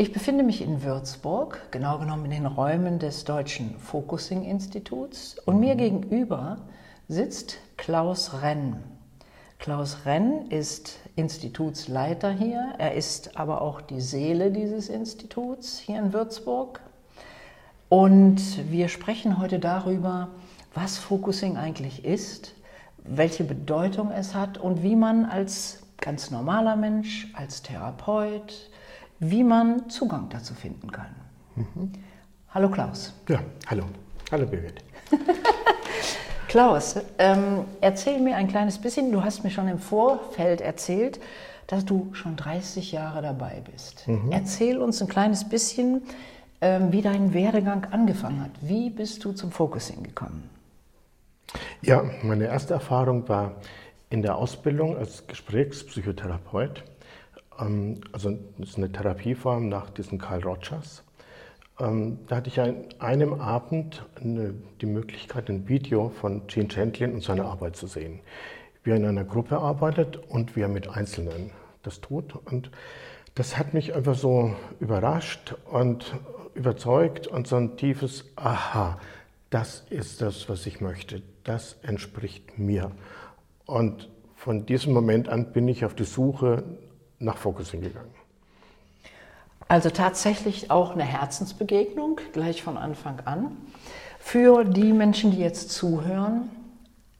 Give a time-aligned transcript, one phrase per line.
[0.00, 5.58] Ich befinde mich in Würzburg, genau genommen in den Räumen des Deutschen Focusing Instituts und
[5.58, 6.58] mir gegenüber
[7.08, 8.76] sitzt Klaus Renn.
[9.58, 16.12] Klaus Renn ist Institutsleiter hier, er ist aber auch die Seele dieses Instituts hier in
[16.12, 16.80] Würzburg.
[17.88, 20.28] Und wir sprechen heute darüber,
[20.74, 22.54] was Focusing eigentlich ist,
[22.98, 28.70] welche Bedeutung es hat und wie man als ganz normaler Mensch, als Therapeut,
[29.20, 31.14] wie man Zugang dazu finden kann.
[31.56, 31.92] Mhm.
[32.50, 33.12] Hallo Klaus.
[33.28, 33.84] Ja, hallo.
[34.30, 34.84] Hallo Birgit.
[36.48, 41.20] Klaus, ähm, erzähl mir ein kleines bisschen, du hast mir schon im Vorfeld erzählt,
[41.66, 44.08] dass du schon 30 Jahre dabei bist.
[44.08, 44.32] Mhm.
[44.32, 46.02] Erzähl uns ein kleines bisschen,
[46.62, 48.50] ähm, wie dein Werdegang angefangen hat.
[48.62, 50.48] Wie bist du zum Focusing gekommen?
[51.82, 53.56] Ja, meine erste Erfahrung war
[54.10, 56.82] in der Ausbildung als Gesprächspsychotherapeut.
[57.58, 61.02] Ähm, also das ist eine Therapieform nach diesem Carl Rogers.
[61.80, 67.14] Ähm, da hatte ich an einem Abend eine, die Möglichkeit, ein Video von Gene Gentlin
[67.14, 68.20] und seiner Arbeit zu sehen.
[68.82, 71.50] Wie er in einer Gruppe arbeitet und wie er mit Einzelnen
[71.82, 72.34] das tut.
[72.46, 72.70] Und
[73.34, 76.16] das hat mich einfach so überrascht und
[76.54, 78.98] überzeugt und so ein tiefes Aha,
[79.50, 81.22] das ist das, was ich möchte.
[81.44, 82.90] Das entspricht mir.
[83.64, 86.64] Und von diesem Moment an bin ich auf die Suche
[87.18, 88.14] nach Focusing gegangen.
[89.68, 93.56] Also tatsächlich auch eine Herzensbegegnung, gleich von Anfang an.
[94.18, 96.48] Für die Menschen, die jetzt zuhören,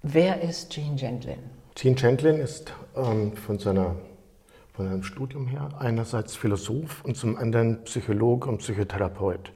[0.02, 1.38] wer ist Gene Gentlin?
[1.74, 3.96] Gene Gentlin ist ähm, von, seiner,
[4.72, 9.52] von seinem Studium her einerseits Philosoph und zum anderen Psychologe und Psychotherapeut.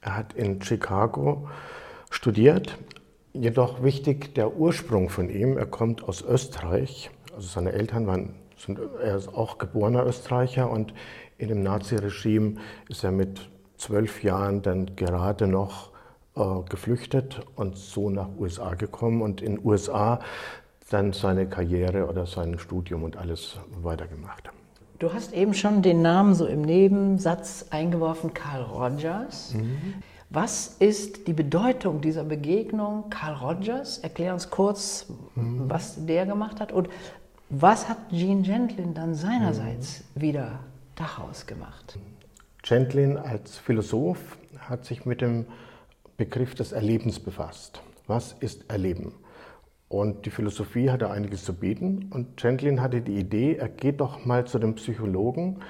[0.00, 1.48] Er hat in Chicago
[2.10, 2.76] studiert,
[3.32, 5.56] jedoch wichtig der Ursprung von ihm.
[5.56, 10.94] Er kommt aus Österreich, also seine Eltern waren sind, er ist auch geborener Österreicher und
[11.38, 12.54] in dem Naziregime
[12.88, 15.90] ist er mit zwölf Jahren dann gerade noch
[16.36, 20.20] äh, geflüchtet und so nach USA gekommen und in USA
[20.90, 24.50] dann seine Karriere oder sein Studium und alles weitergemacht.
[24.98, 29.54] Du hast eben schon den Namen so im Nebensatz eingeworfen, Carl Rogers.
[29.54, 29.94] Mhm.
[30.30, 33.98] Was ist die Bedeutung dieser Begegnung Carl Rogers?
[33.98, 35.64] Erklär uns kurz, mhm.
[35.68, 36.88] was der gemacht hat und
[37.52, 40.20] was hat Gene Gentlin dann seinerseits mhm.
[40.20, 40.58] wieder
[40.94, 41.98] daraus gemacht?
[42.62, 45.46] Gentlin als Philosoph hat sich mit dem
[46.16, 47.82] Begriff des Erlebens befasst.
[48.06, 49.14] Was ist Erleben?
[49.88, 52.10] Und die Philosophie hatte einiges zu bieten.
[52.10, 55.60] Und Gentlin hatte die Idee, er geht doch mal zu dem Psychologen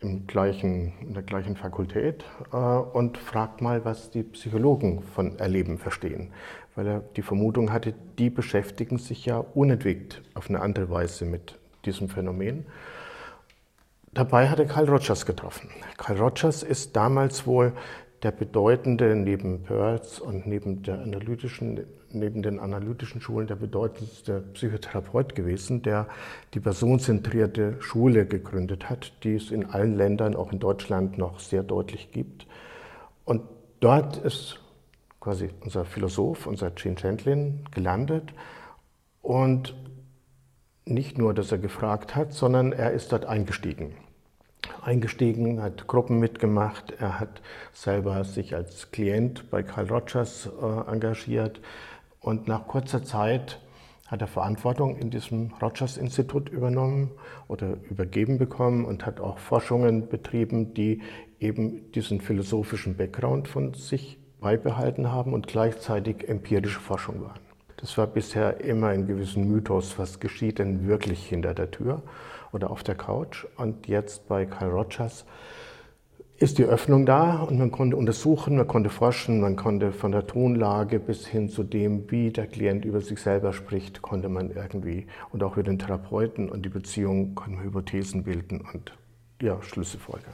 [0.00, 5.78] im gleichen, in der gleichen Fakultät äh, und fragt mal, was die Psychologen von Erleben
[5.78, 6.30] verstehen
[6.76, 11.58] weil er die Vermutung hatte, die beschäftigen sich ja unentwegt auf eine andere Weise mit
[11.84, 12.66] diesem Phänomen.
[14.12, 15.68] Dabei hat er Carl Rogers getroffen.
[15.96, 17.72] Carl Rogers ist damals wohl
[18.22, 25.34] der bedeutende, neben Peirce und neben, der analytischen, neben den analytischen Schulen, der bedeutendste Psychotherapeut
[25.34, 26.08] gewesen, der
[26.54, 31.62] die personenzentrierte Schule gegründet hat, die es in allen Ländern, auch in Deutschland, noch sehr
[31.62, 32.46] deutlich gibt.
[33.24, 33.42] Und
[33.80, 34.60] dort ist
[35.26, 38.32] quasi unser Philosoph, unser Gene Gentlin, gelandet.
[39.22, 39.74] Und
[40.84, 43.96] nicht nur, dass er gefragt hat, sondern er ist dort eingestiegen.
[44.82, 47.42] Eingestiegen, hat Gruppen mitgemacht, er hat
[47.72, 51.60] selber sich als Klient bei Carl Rogers äh, engagiert
[52.20, 53.60] und nach kurzer Zeit
[54.06, 57.10] hat er Verantwortung in diesem Rogers-Institut übernommen
[57.48, 61.02] oder übergeben bekommen und hat auch Forschungen betrieben, die
[61.40, 67.40] eben diesen philosophischen Background von sich beibehalten haben und gleichzeitig empirische Forschung waren.
[67.78, 72.02] Das war bisher immer ein gewissen Mythos, was geschieht denn wirklich hinter der Tür
[72.52, 73.46] oder auf der Couch.
[73.56, 75.26] Und jetzt bei Carl Rogers
[76.38, 80.26] ist die Öffnung da und man konnte untersuchen, man konnte forschen, man konnte von der
[80.26, 85.06] Tonlage bis hin zu dem, wie der Klient über sich selber spricht, konnte man irgendwie
[85.32, 88.92] und auch über den Therapeuten und die Beziehung konnte man Hypothesen bilden und
[89.40, 90.32] ja, Schlüsse folgern.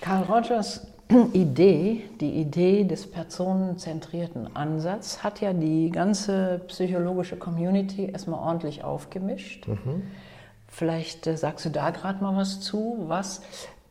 [0.00, 0.86] Carl Rogers
[1.32, 9.66] Idee, die Idee des personenzentrierten Ansatzes hat ja die ganze psychologische Community erstmal ordentlich aufgemischt.
[9.68, 10.02] Mhm.
[10.68, 13.42] Vielleicht äh, sagst du da gerade mal was zu, was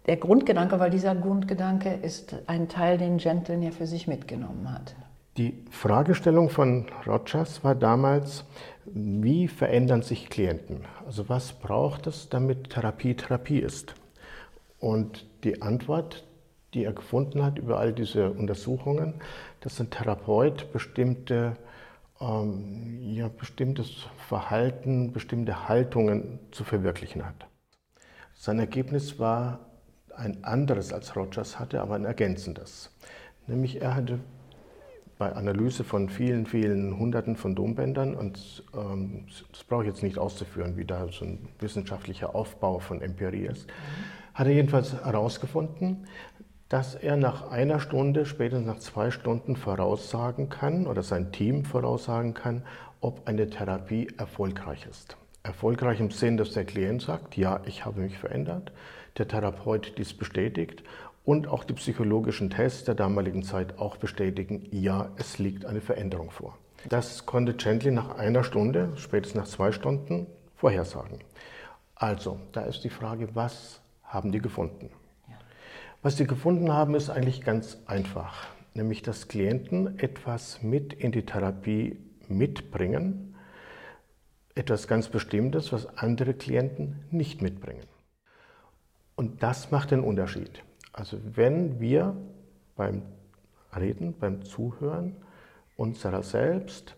[0.05, 4.95] der Grundgedanke, weil dieser Grundgedanke ist ein Teil, den Gentlin ja für sich mitgenommen hat.
[5.37, 8.43] Die Fragestellung von Rogers war damals,
[8.85, 10.81] wie verändern sich Klienten?
[11.07, 13.95] Also was braucht es, damit Therapie Therapie ist?
[14.79, 16.23] Und die Antwort,
[16.73, 19.15] die er gefunden hat über all diese Untersuchungen,
[19.61, 21.57] dass ein Therapeut bestimmte,
[22.19, 27.47] ähm, ja, bestimmtes Verhalten, bestimmte Haltungen zu verwirklichen hat.
[28.33, 29.59] Sein Ergebnis war
[30.15, 32.91] ein anderes als Rogers hatte, aber ein ergänzendes.
[33.47, 34.19] Nämlich er hatte
[35.17, 40.17] bei Analyse von vielen, vielen Hunderten von Dombändern, und ähm, das brauche ich jetzt nicht
[40.17, 43.67] auszuführen, wie da so ein wissenschaftlicher Aufbau von Empirie ist,
[44.33, 46.07] hat er jedenfalls herausgefunden,
[46.73, 52.33] dass er nach einer Stunde, spätestens nach zwei Stunden voraussagen kann oder sein Team voraussagen
[52.33, 52.63] kann,
[52.99, 55.15] ob eine Therapie erfolgreich ist.
[55.43, 58.71] Erfolgreich im Sinn, dass der Klient sagt, ja, ich habe mich verändert,
[59.19, 60.81] der Therapeut dies bestätigt
[61.23, 66.31] und auch die psychologischen Tests der damaligen Zeit auch bestätigen, ja, es liegt eine Veränderung
[66.31, 66.57] vor.
[66.89, 71.19] Das konnte Gently nach einer Stunde, spätestens nach zwei Stunden, vorhersagen.
[71.93, 74.89] Also, da ist die Frage, was haben die gefunden?
[76.03, 81.25] Was sie gefunden haben, ist eigentlich ganz einfach, nämlich dass Klienten etwas mit in die
[81.25, 81.97] Therapie
[82.27, 83.35] mitbringen,
[84.53, 87.85] etwas ganz Bestimmtes, was andere Klienten nicht mitbringen.
[89.15, 90.61] Und das macht den Unterschied.
[90.91, 92.17] Also wenn wir
[92.75, 93.03] beim
[93.73, 95.15] Reden, beim Zuhören
[95.77, 96.97] unserer selbst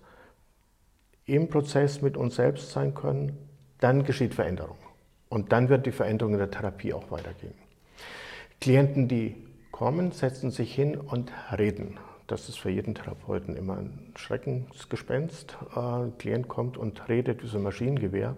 [1.25, 3.37] im Prozess mit uns selbst sein können,
[3.79, 4.77] dann geschieht Veränderung.
[5.29, 7.64] Und dann wird die Veränderung in der Therapie auch weitergehen.
[8.65, 9.35] Klienten, die
[9.69, 11.99] kommen, setzen sich hin und reden.
[12.25, 15.55] Das ist für jeden Therapeuten immer ein Schreckensgespenst.
[15.75, 18.35] Ein äh, Klient kommt und redet wie so ein Maschinengewehr.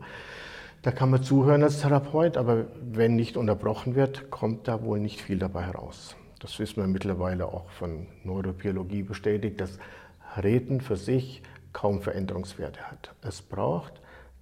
[0.82, 5.22] Da kann man zuhören als Therapeut, aber wenn nicht unterbrochen wird, kommt da wohl nicht
[5.22, 6.18] viel dabei heraus.
[6.40, 9.80] Das wissen wir mittlerweile auch von Neurobiologie bestätigt, dass
[10.36, 11.42] Reden für sich
[11.72, 13.16] kaum Veränderungswerte hat.
[13.22, 14.02] Es braucht,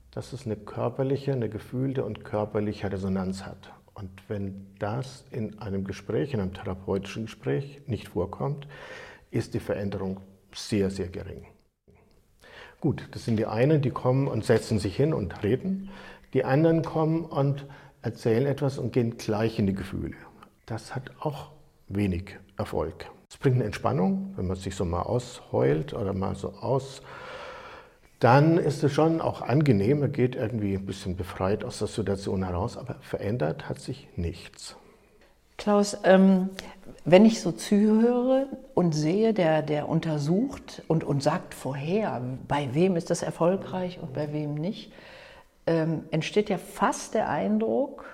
[0.10, 3.72] dass es eine körperliche, eine gefühlte und körperliche Resonanz hat.
[3.95, 8.68] Und wenn das in einem Gespräch, in einem therapeutischen Gespräch nicht vorkommt,
[9.31, 10.19] ist die Veränderung
[10.53, 11.47] sehr, sehr gering.
[12.81, 15.89] Gut, das sind die einen, die kommen und setzen sich hin und reden.
[16.33, 17.65] Die anderen kommen und
[18.01, 20.15] erzählen etwas und gehen gleich in die Gefühle.
[20.65, 21.51] Das hat auch
[21.88, 23.09] wenig Erfolg.
[23.30, 27.01] Es bringt eine Entspannung, wenn man sich so mal ausheult oder mal so aus.
[28.19, 32.44] Dann ist es schon auch angenehm, man geht irgendwie ein bisschen befreit aus der Situation
[32.44, 34.77] heraus, aber verändert hat sich nichts.
[35.57, 36.50] Klaus, ähm,
[37.06, 42.95] wenn ich so zuhöre und sehe, der, der untersucht und, und sagt vorher, bei wem
[42.95, 44.91] ist das erfolgreich und bei wem nicht,
[45.67, 48.06] ähm, entsteht ja fast der Eindruck,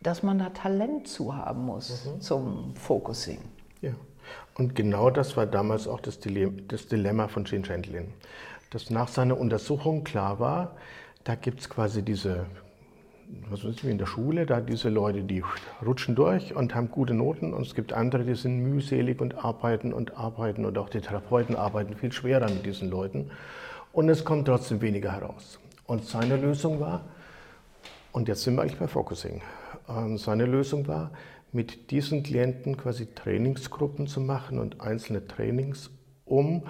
[0.00, 2.20] dass man da Talent zu haben muss mhm.
[2.20, 3.38] zum Focusing.
[3.80, 3.92] Ja,
[4.54, 8.12] und genau das war damals auch das Dilemma, das Dilemma von Gene Gentlin.
[8.72, 10.76] Dass nach seiner Untersuchung klar war,
[11.24, 12.46] da gibt es quasi diese,
[13.50, 15.44] was ich, wie in der Schule, da diese Leute, die
[15.84, 19.92] rutschen durch und haben gute Noten und es gibt andere, die sind mühselig und arbeiten
[19.92, 23.30] und arbeiten und auch die Therapeuten arbeiten viel schwerer mit diesen Leuten
[23.92, 25.60] und es kommt trotzdem weniger heraus.
[25.86, 27.04] Und seine Lösung war,
[28.12, 29.42] und jetzt sind wir eigentlich bei Focusing,
[29.86, 31.10] ähm, seine Lösung war,
[31.52, 35.90] mit diesen Klienten quasi Trainingsgruppen zu machen und einzelne Trainings,
[36.24, 36.62] um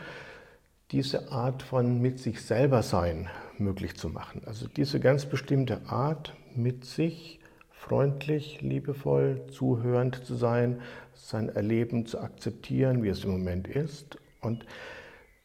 [0.93, 3.29] diese Art von mit sich selber sein
[3.59, 4.43] möglich zu machen.
[4.47, 7.41] Also diese ganz bestimmte Art, mit sich
[7.71, 10.81] freundlich, liebevoll, zuhörend zu sein,
[11.15, 14.67] sein Erleben zu akzeptieren, wie es im Moment ist und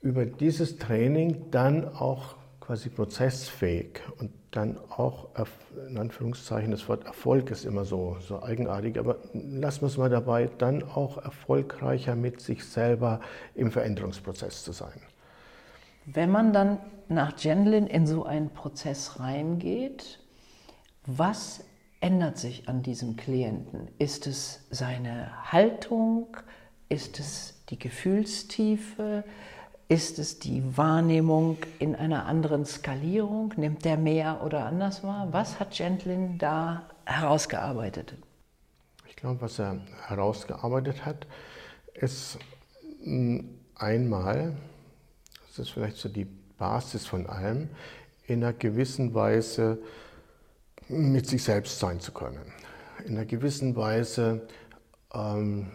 [0.02, 5.30] über dieses Training dann auch quasi prozessfähig und dann auch,
[5.88, 10.10] in Anführungszeichen, das Wort Erfolg ist immer so, so eigenartig, aber lassen wir es mal
[10.10, 13.22] dabei, dann auch erfolgreicher mit sich selber
[13.56, 15.00] im Veränderungsprozess zu sein.
[16.10, 20.20] Wenn man dann nach Genlin in so einen Prozess reingeht,
[21.06, 21.66] was
[22.00, 23.90] ändert sich an diesem Klienten?
[24.00, 26.38] Ist es seine Haltung?
[26.88, 29.26] Ist es die Gefühlstiefe?
[29.90, 33.54] Ist es die Wahrnehmung in einer anderen Skalierung?
[33.58, 35.28] Nimmt der mehr oder anders wahr?
[35.32, 38.14] Was hat Gentlin da herausgearbeitet?
[39.10, 41.28] Ich glaube, was er herausgearbeitet hat,
[41.96, 42.40] ist
[43.76, 44.56] einmal,
[45.58, 47.70] das ist vielleicht so die Basis von allem,
[48.26, 49.80] in einer gewissen Weise
[50.88, 52.54] mit sich selbst sein zu können.
[53.06, 54.48] In einer gewissen Weise
[55.14, 55.72] ähm,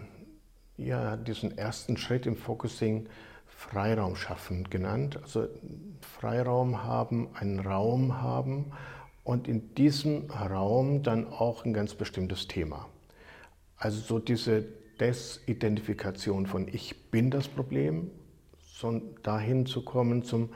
[0.76, 3.08] ja, diesen ersten Schritt im Focusing
[3.46, 5.18] Freiraum schaffen genannt.
[5.22, 5.48] Also
[6.00, 8.72] Freiraum haben, einen Raum haben
[9.24, 12.88] und in diesem Raum dann auch ein ganz bestimmtes Thema.
[13.76, 14.64] Also so diese
[15.00, 18.10] Desidentifikation von ich bin das Problem,
[18.82, 20.50] sondern dahin zu kommen zum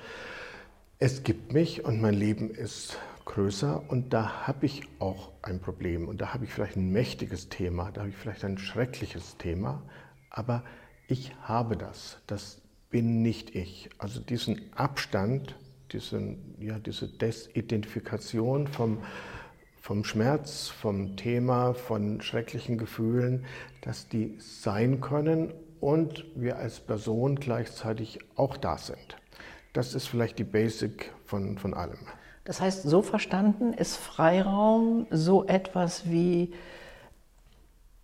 [0.99, 6.09] es gibt mich und mein Leben ist größer und da habe ich auch ein Problem
[6.09, 9.83] und da habe ich vielleicht ein mächtiges Thema, da habe ich vielleicht ein schreckliches Thema,
[10.31, 10.65] aber
[11.07, 12.19] ich habe das.
[12.27, 13.91] Das bin nicht ich.
[13.99, 15.55] Also diesen Abstand,
[15.93, 18.99] diesen, ja, diese Desidentifikation vom,
[19.83, 23.45] vom Schmerz, vom Thema, von schrecklichen Gefühlen,
[23.83, 25.53] dass die sein können
[25.87, 29.17] und wir als Person gleichzeitig auch da sind.
[29.73, 32.01] Das ist vielleicht die Basic von, von allem.
[32.43, 36.53] Das heißt, so verstanden ist Freiraum so etwas wie,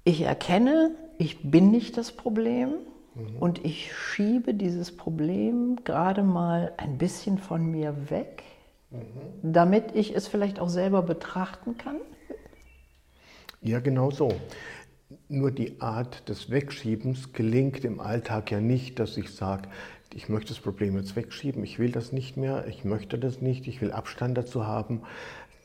[0.05, 2.75] ich erkenne, ich bin nicht das Problem
[3.17, 3.39] mhm.
[3.41, 8.45] und ich schiebe dieses Problem gerade mal ein bisschen von mir weg,
[8.91, 9.53] mhm.
[9.53, 11.97] damit ich es vielleicht auch selber betrachten kann?
[13.61, 14.29] Ja, genau so.
[15.33, 19.67] Nur die Art des Wegschiebens gelingt im Alltag ja nicht, dass ich sage,
[20.12, 23.67] ich möchte das Problem jetzt wegschieben, ich will das nicht mehr, ich möchte das nicht,
[23.67, 25.01] ich will Abstand dazu haben.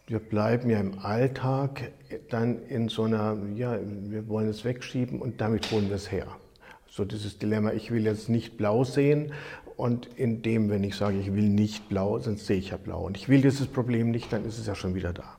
[0.08, 1.92] Wir bleiben ja im Alltag
[2.30, 6.28] dann in so einer, ja, wir wollen es wegschieben und damit holen wir es her.
[6.90, 9.34] So dieses Dilemma, ich will jetzt nicht blau sehen
[9.76, 13.06] und in dem, wenn ich sage, ich will nicht blau, sonst sehe ich ja blau.
[13.06, 15.37] Und ich will dieses Problem nicht, dann ist es ja schon wieder da.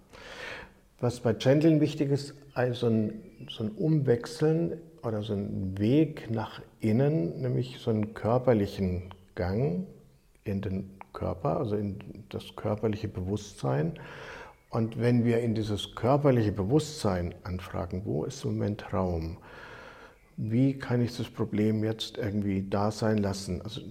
[1.01, 6.61] Was bei Chandeln wichtig ist, also ein, so ein Umwechseln oder so ein Weg nach
[6.81, 9.87] innen, nämlich so einen körperlichen Gang
[10.43, 13.93] in den Körper, also in das körperliche Bewusstsein.
[14.71, 19.39] Und wenn wir in dieses körperliche Bewusstsein anfragen, wo ist im Moment Raum?
[20.37, 23.63] Wie kann ich das Problem jetzt irgendwie da sein lassen?
[23.63, 23.83] Also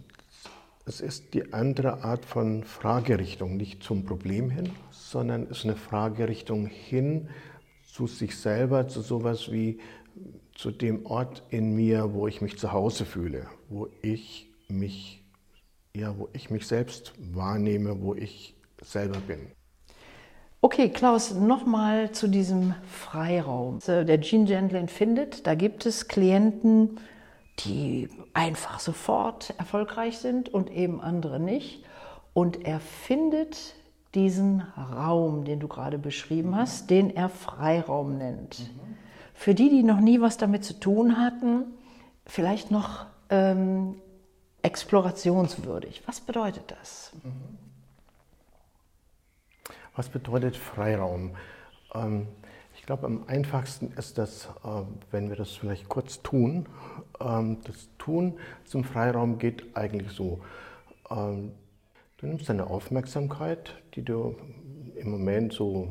[0.86, 4.72] es ist die andere Art von Fragerichtung, nicht zum Problem hin,
[5.12, 7.30] sondern es ist eine Fragerichtung hin
[7.84, 9.80] zu sich selber, zu sowas wie
[10.54, 15.24] zu dem Ort in mir, wo ich mich zu Hause fühle, wo ich mich,
[15.96, 19.48] ja, wo ich mich selbst wahrnehme, wo ich selber bin.
[20.60, 23.80] Okay, Klaus, nochmal zu diesem Freiraum.
[23.88, 27.00] Der Gene Gentlin findet, da gibt es Klienten,
[27.60, 31.86] die einfach sofort erfolgreich sind und eben andere nicht.
[32.34, 33.76] Und er findet
[34.18, 38.60] diesen Raum, den du gerade beschrieben hast, den er Freiraum nennt.
[38.60, 38.98] Mhm.
[39.34, 41.66] Für die, die noch nie was damit zu tun hatten,
[42.26, 43.96] vielleicht noch ähm,
[44.64, 46.04] explorationswürdig.
[46.06, 47.14] Was bedeutet das?
[49.96, 51.32] Was bedeutet Freiraum?
[51.94, 52.28] Ähm,
[52.88, 54.82] glaube, am einfachsten ist das, äh,
[55.12, 56.66] wenn wir das vielleicht kurz tun.
[57.20, 60.42] Ähm, das Tun zum Freiraum geht eigentlich so.
[62.18, 64.36] Du nimmst deine Aufmerksamkeit, die du
[64.96, 65.88] im Moment so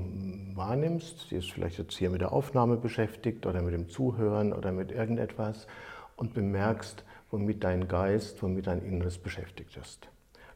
[0.54, 4.72] wahrnimmst, die ist vielleicht jetzt hier mit der Aufnahme beschäftigt oder mit dem Zuhören oder
[4.72, 5.68] mit irgendetwas
[6.16, 10.08] und bemerkst, womit dein Geist, womit dein Inneres beschäftigt ist.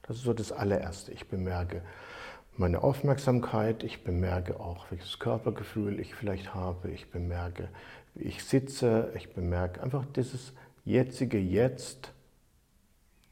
[0.03, 1.13] Das ist so das allererste.
[1.13, 1.83] Ich bemerke,
[2.57, 7.69] meine Aufmerksamkeit, ich bemerke auch, welches Körpergefühl ich vielleicht habe, ich bemerke,
[8.17, 10.53] wie ich sitze, ich bemerke einfach dieses
[10.85, 12.13] jetzige Jetzt,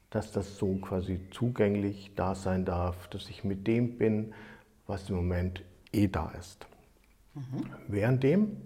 [0.09, 4.33] dass das so quasi zugänglich da sein darf, dass ich mit dem bin,
[4.87, 6.65] was im Moment eh da ist.
[7.35, 7.65] Mhm.
[7.87, 8.57] Währenddem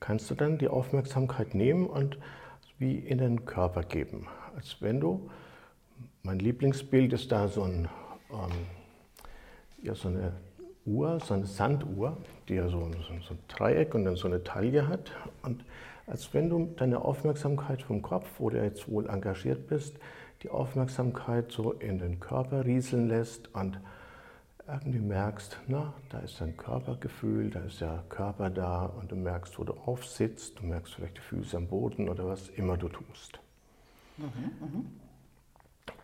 [0.00, 2.18] kannst du dann die Aufmerksamkeit nehmen und
[2.78, 4.26] wie in den Körper geben.
[4.54, 5.30] Als wenn du,
[6.22, 7.88] mein Lieblingsbild ist da so ein
[8.30, 8.66] ähm,
[9.84, 10.32] ja so eine
[10.86, 12.16] Uhr, so eine Sanduhr,
[12.48, 15.12] die ja so, so, so ein Dreieck und dann so eine Taille hat.
[15.42, 15.64] Und
[16.06, 19.96] als wenn du deine Aufmerksamkeit vom Kopf, wo du jetzt wohl engagiert bist,
[20.44, 23.80] die Aufmerksamkeit so in den Körper rieseln lässt und
[24.68, 29.58] irgendwie merkst, na, da ist dein Körpergefühl, da ist der Körper da und du merkst,
[29.58, 33.40] wo du aufsitzt, du merkst vielleicht die Füße am Boden oder was immer du tust.
[34.18, 34.84] Mhm, mh.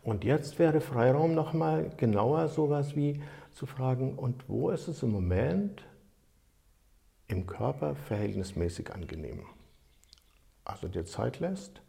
[0.02, 5.10] Und jetzt wäre Freiraum nochmal genauer sowas wie, zu fragen, und wo ist es im
[5.10, 5.84] Moment
[7.28, 9.44] im Körper verhältnismäßig angenehm?
[10.64, 11.82] Also dir Zeit lässt.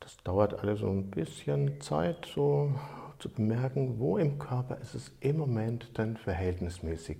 [0.00, 2.74] Das dauert alles so ein bisschen Zeit, so
[3.18, 7.18] zu bemerken, wo im Körper ist es im Moment dann verhältnismäßig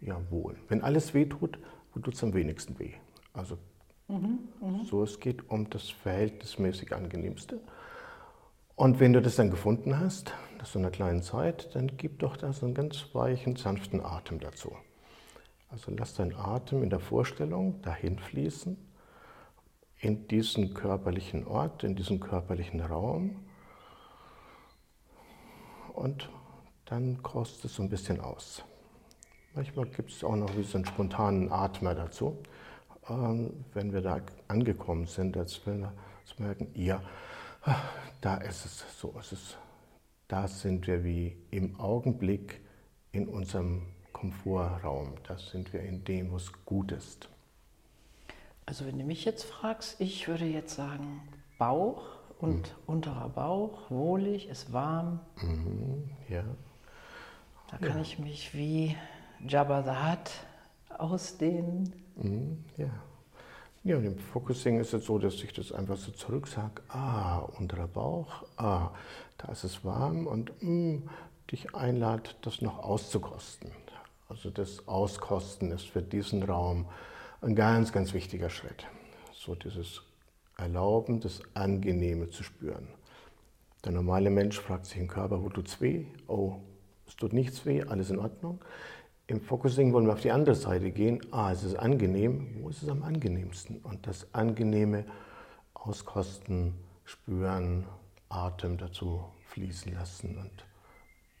[0.00, 0.56] ja, wohl.
[0.68, 1.58] Wenn alles weh tut,
[1.92, 2.92] wo tut es am wenigsten weh?
[3.32, 3.58] Also
[4.08, 4.84] mhm, mh.
[4.84, 7.60] so, es geht um das verhältnismäßig angenehmste.
[8.76, 12.36] Und wenn du das dann gefunden hast, nach so einer kleinen Zeit, dann gib doch
[12.36, 14.76] da so einen ganz weichen, sanften Atem dazu.
[15.68, 18.76] Also lass deinen Atem in der Vorstellung dahin fließen,
[20.00, 23.36] in diesen körperlichen Ort, in diesen körperlichen Raum.
[25.92, 26.28] Und
[26.86, 28.64] dann kostet es so ein bisschen aus.
[29.54, 32.36] Manchmal gibt es auch noch wie so einen spontanen Atmer dazu,
[33.08, 35.92] ähm, wenn wir da angekommen sind, als wir
[36.38, 37.00] merken, ja,
[38.20, 39.56] da ist es, so ist
[40.28, 42.60] da sind wir wie im Augenblick
[43.12, 43.82] in unserem
[44.12, 45.14] Komfortraum.
[45.28, 47.28] Da sind wir in dem, was gut ist.
[48.66, 51.22] Also wenn du mich jetzt fragst, ich würde jetzt sagen
[51.58, 52.02] Bauch
[52.38, 52.82] und mhm.
[52.86, 55.20] unterer Bauch, wohlig, ist warm.
[55.42, 56.44] Mhm, ja.
[57.70, 58.02] Da kann ja.
[58.02, 58.96] ich mich wie
[59.46, 60.30] Jabba the Hutt
[60.98, 61.92] ausdehnen?
[62.16, 62.90] Mhm, ja.
[63.82, 67.40] Ja, und im Focusing ist es so, dass ich das einfach so zurück sage, ah,
[67.58, 68.92] unterer Bauch, ah,
[69.36, 71.10] da ist es warm und mh, mm,
[71.50, 73.70] dich einlade, das noch auszukosten.
[74.30, 76.86] Also das Auskosten ist für diesen Raum
[77.44, 78.86] ein ganz, ganz wichtiger Schritt.
[79.34, 80.02] So dieses
[80.56, 82.88] Erlauben, das Angenehme zu spüren.
[83.84, 86.06] Der normale Mensch fragt sich im Körper, wo tut es weh?
[86.26, 86.56] Oh,
[87.06, 88.64] es tut nichts weh, alles in Ordnung.
[89.26, 91.20] Im Focusing wollen wir auf die andere Seite gehen.
[91.32, 92.56] Ah, es ist angenehm.
[92.60, 93.78] Wo ist es am angenehmsten?
[93.78, 95.04] Und das Angenehme
[95.74, 96.74] auskosten,
[97.04, 97.84] spüren,
[98.30, 100.38] Atem dazu fließen lassen.
[100.38, 100.64] Und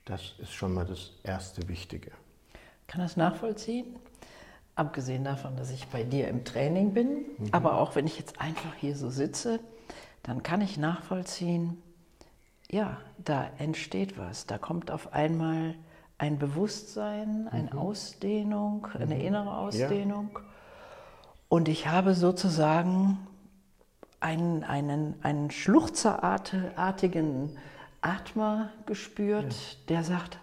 [0.04, 2.10] das ist schon mal das erste Wichtige.
[2.86, 3.96] Kann das nachvollziehen?
[4.76, 7.48] Abgesehen davon, dass ich bei dir im Training bin, mhm.
[7.52, 9.60] aber auch wenn ich jetzt einfach hier so sitze,
[10.24, 11.80] dann kann ich nachvollziehen,
[12.70, 14.46] ja, da entsteht was.
[14.46, 15.76] Da kommt auf einmal
[16.18, 17.78] ein Bewusstsein, eine mhm.
[17.78, 19.20] Ausdehnung, eine mhm.
[19.20, 20.30] innere Ausdehnung.
[20.34, 20.40] Ja.
[21.48, 23.18] Und ich habe sozusagen
[24.18, 27.58] einen, einen, einen schluchzerartigen
[28.00, 29.58] Atmer gespürt, ja.
[29.88, 30.38] der sagt,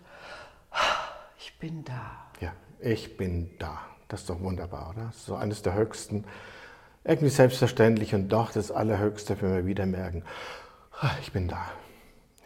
[1.38, 2.28] ich bin da.
[2.40, 3.82] Ja, ich bin da.
[4.12, 5.14] Das ist doch wunderbar, oder?
[5.14, 6.26] So eines der höchsten,
[7.06, 10.26] irgendwie selbstverständlich und doch das Allerhöchste, wenn wir wieder merken,
[11.22, 11.66] ich bin da.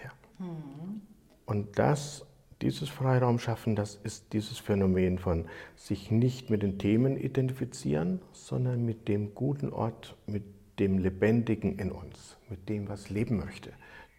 [0.03, 0.11] Ja.
[0.45, 1.01] Mhm.
[1.47, 2.23] Und das
[2.61, 5.45] dieses Freiraum schaffen, das ist dieses Phänomen von
[5.75, 10.43] sich nicht mit den Themen identifizieren, sondern mit dem guten Ort, mit
[10.77, 13.73] dem Lebendigen in uns, mit dem, was leben möchte.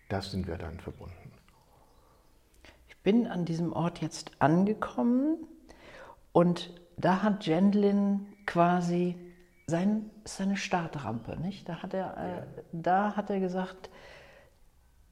[0.08, 1.30] Das sind wir dann verbunden.
[2.88, 5.38] Ich bin an diesem Ort jetzt angekommen
[6.32, 9.16] und da hat Gendlin quasi
[9.66, 11.36] sein, seine Startrampe.
[11.40, 11.68] Nicht?
[11.68, 13.90] Da, hat er, äh, da hat er gesagt,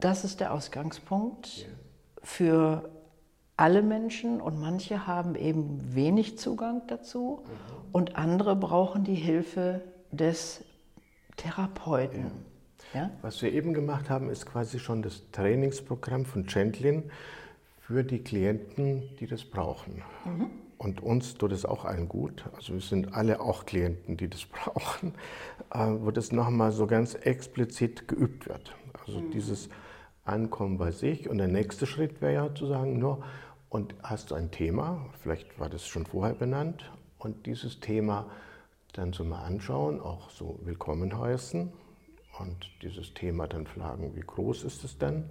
[0.01, 1.67] das ist der Ausgangspunkt ja.
[2.23, 2.91] für
[3.57, 7.89] alle Menschen und manche haben eben wenig Zugang dazu mhm.
[7.93, 10.65] und andere brauchen die Hilfe des
[11.37, 12.25] Therapeuten.
[12.25, 12.31] Ja.
[12.95, 13.11] Ja?
[13.23, 17.11] Was wir eben gemacht haben, ist quasi schon das Trainingsprogramm von Gentlin
[17.81, 20.03] für die Klienten, die das brauchen.
[20.25, 20.51] Mhm.
[20.79, 22.45] Und uns tut es auch allen gut.
[22.57, 25.15] Also wir sind alle auch Klienten, die das brauchen,
[25.73, 28.75] äh, wo das nochmal so ganz explizit geübt wird.
[29.07, 29.31] Also mhm.
[29.31, 29.69] dieses
[30.25, 31.29] Ankommen bei sich.
[31.29, 33.23] Und der nächste Schritt wäre ja zu sagen, nur,
[33.69, 38.31] und hast du ein Thema, vielleicht war das schon vorher benannt, und dieses Thema
[38.93, 41.73] dann so mal anschauen, auch so willkommen heißen
[42.39, 45.29] und dieses Thema dann fragen, wie groß ist es denn?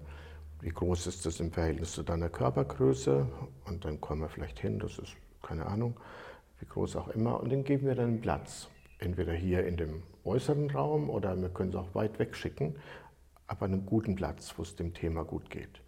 [0.59, 3.27] Wie groß ist es im Verhältnis zu deiner Körpergröße?
[3.65, 5.99] Und dann kommen wir vielleicht hin, das ist keine Ahnung,
[6.59, 7.39] wie groß auch immer.
[7.39, 8.69] Und dann geben wir dann Platz.
[8.97, 12.75] Entweder hier in dem äußeren Raum oder wir können es auch weit weg schicken,
[13.47, 15.81] aber einen guten Platz, wo es dem Thema gut geht.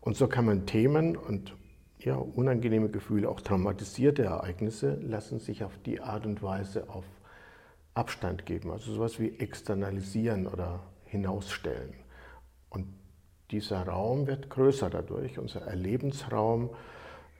[0.00, 1.54] Und so kann man Themen und
[1.98, 7.04] ja, unangenehme Gefühle, auch traumatisierte Ereignisse lassen sich auf die Art und Weise auf
[7.94, 8.70] Abstand geben.
[8.70, 11.94] Also sowas wie externalisieren oder hinausstellen.
[12.68, 12.86] Und
[13.50, 16.70] dieser Raum wird größer dadurch, unser Erlebensraum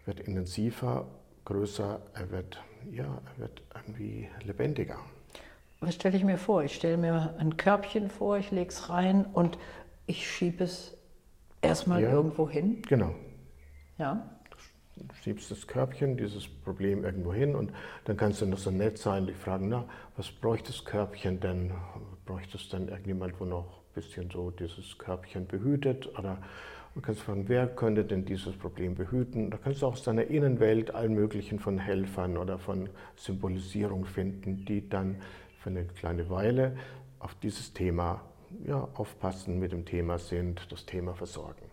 [0.07, 1.07] wird intensiver,
[1.47, 4.99] größer, er wird, ja, er wird irgendwie lebendiger.
[5.81, 6.63] Was stelle ich mir vor?
[6.63, 9.59] Ich stelle mir ein Körbchen vor, ich lege es rein und
[10.07, 10.97] ich schiebe es
[11.63, 12.83] erstmal ja, irgendwo hin.
[12.83, 13.15] Genau.
[13.97, 14.37] Ja
[15.23, 17.73] schiebst das Körbchen, dieses Problem irgendwo hin und
[18.05, 19.85] dann kannst du noch so nett sein, die fragen, na,
[20.17, 21.73] was bräuchte das Körbchen denn?
[22.25, 26.09] Bräuchte es denn irgendjemand, wo noch ein bisschen so dieses Körbchen behütet?
[26.19, 26.39] Oder
[26.97, 29.51] du kannst fragen, wer könnte denn dieses Problem behüten?
[29.51, 34.65] Da kannst du auch aus deiner Innenwelt allen möglichen von Helfern oder von Symbolisierung finden,
[34.65, 35.17] die dann
[35.61, 36.77] für eine kleine Weile
[37.21, 38.23] auf dieses Thema
[38.67, 41.67] ja, aufpassen, mit dem Thema sind, das Thema versorgen.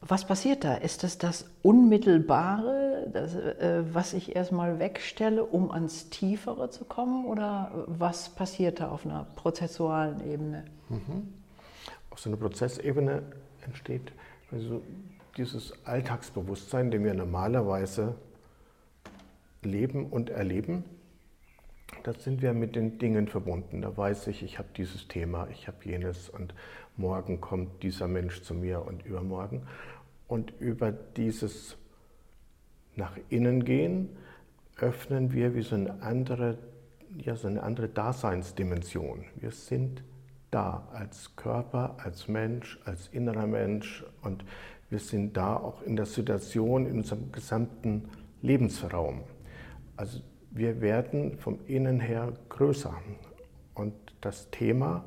[0.00, 0.74] Was passiert da?
[0.74, 7.26] Ist das das Unmittelbare, das, äh, was ich erstmal wegstelle, um ans Tiefere zu kommen?
[7.26, 10.64] Oder was passiert da auf einer prozessualen Ebene?
[10.88, 11.32] Mhm.
[12.10, 13.22] Auf so einer Prozessebene
[13.64, 14.12] entsteht
[14.54, 14.82] also
[15.36, 18.14] dieses Alltagsbewusstsein, dem wir normalerweise
[19.62, 20.84] leben und erleben.
[22.04, 23.82] Da sind wir mit den Dingen verbunden.
[23.82, 26.54] Da weiß ich, ich habe dieses Thema, ich habe jenes und
[26.96, 29.66] morgen kommt dieser Mensch zu mir und übermorgen.
[30.28, 31.76] Und über dieses
[32.94, 34.08] nach innen gehen
[34.78, 36.58] öffnen wir wie so eine andere,
[37.18, 39.24] ja, so eine andere Daseinsdimension.
[39.36, 40.02] Wir sind
[40.54, 44.44] da als Körper, als Mensch, als innerer Mensch und
[44.88, 48.08] wir sind da auch in der Situation, in unserem gesamten
[48.42, 49.24] Lebensraum.
[49.96, 50.20] Also
[50.52, 52.94] wir werden vom Innen her größer.
[53.74, 55.04] Und das Thema,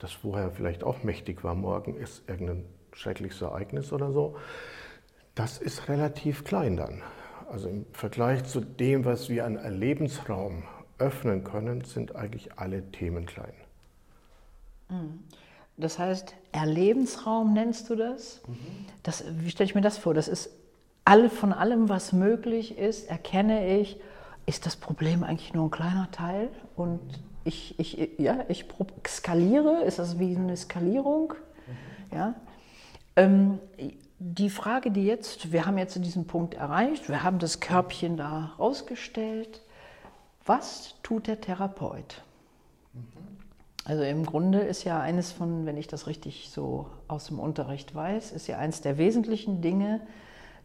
[0.00, 4.36] das vorher vielleicht auch mächtig war, morgen ist irgendein schreckliches Ereignis oder so,
[5.36, 7.02] das ist relativ klein dann.
[7.48, 10.64] Also im Vergleich zu dem, was wir an Erlebensraum
[10.98, 13.54] öffnen können, sind eigentlich alle Themen klein.
[15.76, 18.40] Das heißt, Erlebensraum nennst du das?
[18.46, 18.56] Mhm.
[19.02, 20.14] das wie stelle ich mir das vor?
[20.14, 20.50] Das ist
[21.04, 23.98] alle von allem, was möglich ist, erkenne ich,
[24.46, 27.00] ist das Problem eigentlich nur ein kleiner Teil und
[27.44, 28.66] ich, ich, ja, ich
[29.06, 31.32] skaliere, ist das wie eine Skalierung?
[31.32, 32.16] Mhm.
[32.16, 32.34] Ja?
[33.16, 33.58] Ähm,
[34.18, 38.52] die Frage, die jetzt, wir haben jetzt diesen Punkt erreicht, wir haben das Körbchen da
[38.58, 39.62] rausgestellt.
[40.44, 42.22] Was tut der Therapeut?
[43.88, 47.94] Also im Grunde ist ja eines von, wenn ich das richtig so aus dem Unterricht
[47.94, 50.02] weiß, ist ja eines der wesentlichen Dinge,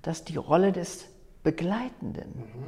[0.02, 1.08] dass die Rolle des
[1.42, 2.66] Begleitenden, mhm.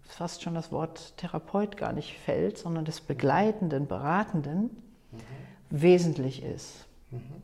[0.00, 4.70] fast schon das Wort Therapeut gar nicht fällt, sondern des Begleitenden, Beratenden,
[5.12, 5.18] mhm.
[5.68, 6.86] wesentlich ist.
[7.10, 7.42] Mhm.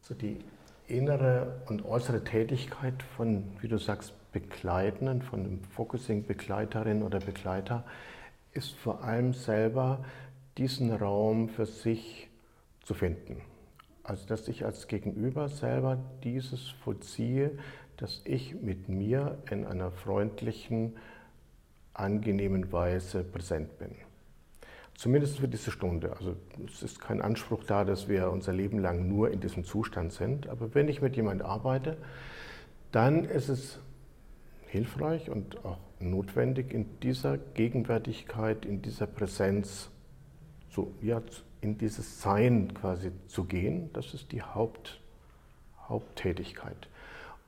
[0.00, 0.38] So die
[0.86, 7.84] innere und äußere Tätigkeit von, wie du sagst, Begleitenden, von dem Focusing-Begleiterin oder Begleiter,
[8.52, 10.02] ist vor allem selber
[10.58, 12.28] diesen Raum für sich
[12.82, 13.40] zu finden.
[14.02, 17.58] Also dass ich als Gegenüber selber dieses vollziehe,
[17.96, 20.96] dass ich mit mir in einer freundlichen,
[21.94, 23.96] angenehmen Weise präsent bin.
[24.94, 26.16] Zumindest für diese Stunde.
[26.16, 30.12] Also es ist kein Anspruch da, dass wir unser Leben lang nur in diesem Zustand
[30.12, 30.48] sind.
[30.48, 31.96] Aber wenn ich mit jemand arbeite,
[32.90, 33.78] dann ist es
[34.66, 39.90] hilfreich und auch notwendig, in dieser Gegenwärtigkeit, in dieser Präsenz,
[40.78, 41.20] so, ja,
[41.60, 43.90] in dieses Sein quasi zu gehen.
[43.94, 45.00] Das ist die Haupt,
[45.88, 46.88] Haupttätigkeit.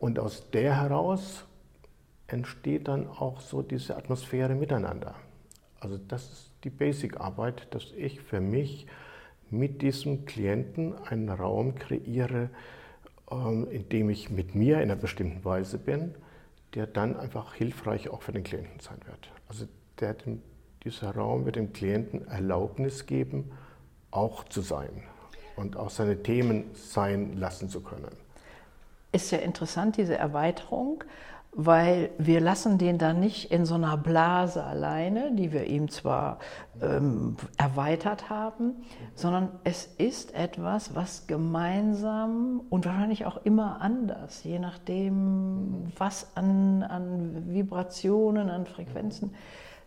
[0.01, 1.45] Und aus der heraus
[2.27, 5.15] entsteht dann auch so diese Atmosphäre miteinander.
[5.79, 8.87] Also das ist die Basic-Arbeit, dass ich für mich
[9.49, 12.51] mit diesem Klienten einen Raum kreiere,
[13.31, 16.15] ähm, in dem ich mit mir in einer bestimmten Weise bin,
[16.75, 19.31] der dann einfach hilfreich auch für den Klienten sein wird.
[19.49, 19.67] Also
[20.01, 20.17] der,
[20.85, 23.51] dieser Raum wird dem Klienten Erlaubnis geben,
[24.11, 25.03] auch zu sein
[25.57, 28.11] und auch seine Themen sein lassen zu können.
[29.13, 31.05] Ist ja interessant, diese Erweiterung
[31.53, 36.39] weil wir lassen den dann nicht in so einer Blase alleine, die wir ihm zwar
[36.81, 44.61] ähm, erweitert haben, sondern es ist etwas, was gemeinsam und wahrscheinlich auch immer anders, je
[44.61, 49.35] nachdem, was an, an Vibrationen, an Frequenzen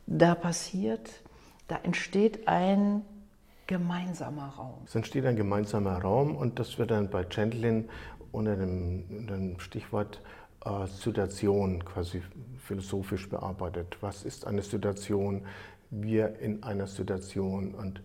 [0.06, 1.10] da passiert,
[1.68, 3.02] da entsteht ein
[3.68, 4.82] gemeinsamer Raum.
[4.86, 7.90] Es entsteht ein gemeinsamer Raum und das wird dann bei Gentlin
[8.32, 10.22] unter dem, dem Stichwort
[10.66, 12.22] äh, Situation quasi
[12.60, 13.98] philosophisch bearbeitet.
[14.02, 15.46] Was ist eine Situation?
[15.90, 18.00] Wir in einer Situation und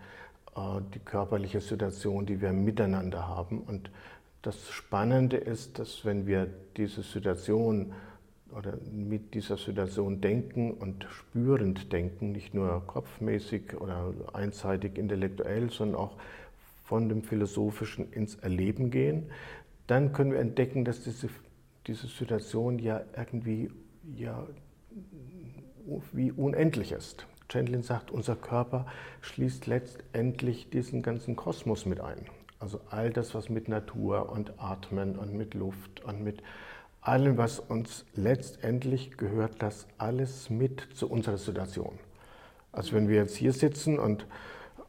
[0.57, 3.61] äh, die körperliche Situation, die wir miteinander haben.
[3.61, 3.91] Und
[4.43, 7.93] das Spannende ist, dass wenn wir diese Situation
[8.59, 16.01] oder mit dieser Situation denken und spürend denken, nicht nur kopfmäßig oder einseitig intellektuell, sondern
[16.01, 16.17] auch
[16.85, 19.31] von dem Philosophischen ins Erleben gehen,
[19.87, 21.29] dann können wir entdecken, dass diese
[21.89, 23.71] diese Situation ja irgendwie
[24.15, 24.47] ja,
[26.13, 27.27] wie unendlich ist.
[27.49, 28.87] Chandlin sagt, unser Körper
[29.23, 32.27] schließt letztendlich diesen ganzen Kosmos mit ein.
[32.61, 36.43] Also all das, was mit Natur und Atmen und mit Luft und mit
[37.01, 41.99] allem, was uns letztendlich gehört, das alles mit zu unserer Situation.
[42.73, 44.27] Also wenn wir jetzt hier sitzen und,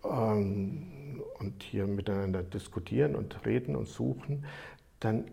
[0.04, 4.46] ähm, und hier miteinander diskutieren und reden und suchen,
[5.00, 5.26] dann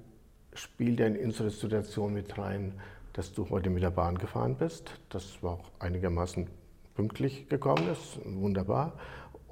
[0.55, 2.73] spielt ja in unsere Situation mit rein,
[3.13, 4.99] dass du heute mit der Bahn gefahren bist.
[5.09, 6.47] Das war auch einigermaßen
[6.95, 8.95] pünktlich gekommen ist, wunderbar.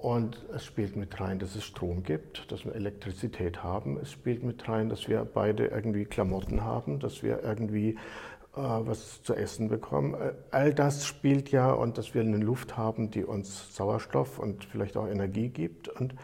[0.05, 3.97] Und es spielt mit rein, dass es Strom gibt, dass wir Elektrizität haben.
[3.97, 7.93] Es spielt mit rein, dass wir beide irgendwie Klamotten haben, dass wir irgendwie
[8.55, 10.13] äh, was zu essen bekommen.
[10.13, 14.67] Äh, all das spielt ja und dass wir eine Luft haben, die uns Sauerstoff und
[14.67, 15.89] vielleicht auch Energie gibt.
[15.89, 16.15] Und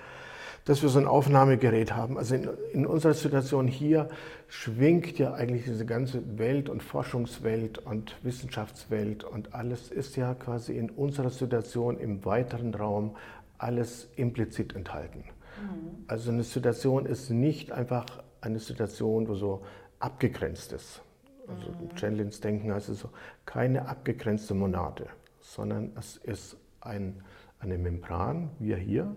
[0.67, 2.19] dass wir so ein Aufnahmegerät haben.
[2.19, 4.11] Also in, in, unserer Situation hier
[4.47, 10.77] schwingt ja eigentlich diese ganze Welt und Forschungswelt und Wissenschaftswelt und alles ist ja quasi
[10.77, 13.17] in unserer Situation im weiteren Raum
[13.63, 15.25] alles implizit enthalten.
[15.61, 16.05] Mhm.
[16.07, 18.07] Also eine Situation ist nicht einfach
[18.41, 19.63] eine Situation, wo so
[19.99, 21.03] abgegrenzt ist.
[21.47, 21.95] Also mhm.
[21.95, 23.11] Chandlins Denken heißt es so,
[23.45, 25.07] keine abgegrenzte Monade,
[25.41, 27.23] sondern es ist ein,
[27.59, 29.15] eine Membran, wir hier,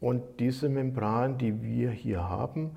[0.00, 2.76] und diese Membran, die wir hier haben,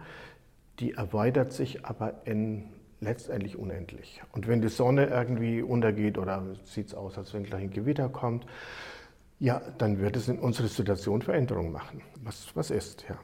[0.79, 2.65] die erweitert sich aber in
[2.99, 4.21] letztendlich unendlich.
[4.31, 8.09] Und wenn die Sonne irgendwie untergeht oder sieht es aus, als wenn gleich ein Gewitter
[8.09, 8.45] kommt,
[9.39, 12.01] ja, dann wird es in unserer Situation Veränderungen machen.
[12.23, 13.17] Was, was ist, ja.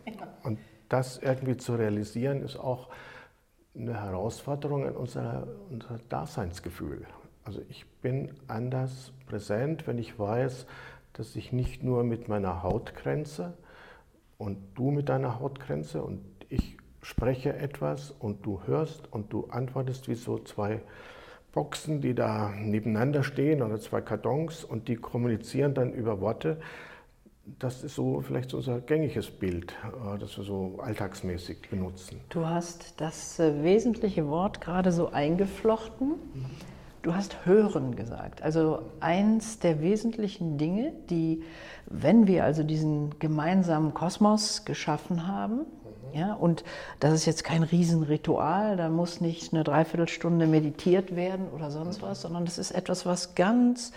[0.43, 2.89] Und das irgendwie zu realisieren, ist auch
[3.75, 7.05] eine Herausforderung in unser, unser Daseinsgefühl.
[7.43, 10.65] Also ich bin anders präsent, wenn ich weiß,
[11.13, 13.57] dass ich nicht nur mit meiner Haut grenze
[14.37, 19.47] und du mit deiner Haut grenze und ich spreche etwas und du hörst und du
[19.47, 20.81] antwortest wie so zwei
[21.51, 26.57] Boxen, die da nebeneinander stehen oder zwei Kartons und die kommunizieren dann über Worte.
[27.57, 32.21] Das ist so vielleicht unser gängiges Bild, äh, das wir so alltagsmäßig benutzen.
[32.29, 36.15] Du hast das äh, wesentliche Wort gerade so eingeflochten.
[37.01, 38.41] Du hast hören gesagt.
[38.43, 41.43] Also eins der wesentlichen Dinge, die,
[41.85, 45.61] wenn wir also diesen gemeinsamen Kosmos geschaffen haben,
[46.13, 46.63] ja, und
[46.99, 52.21] das ist jetzt kein Riesenritual, da muss nicht eine Dreiviertelstunde meditiert werden oder sonst was,
[52.21, 53.91] sondern das ist etwas, was ganz,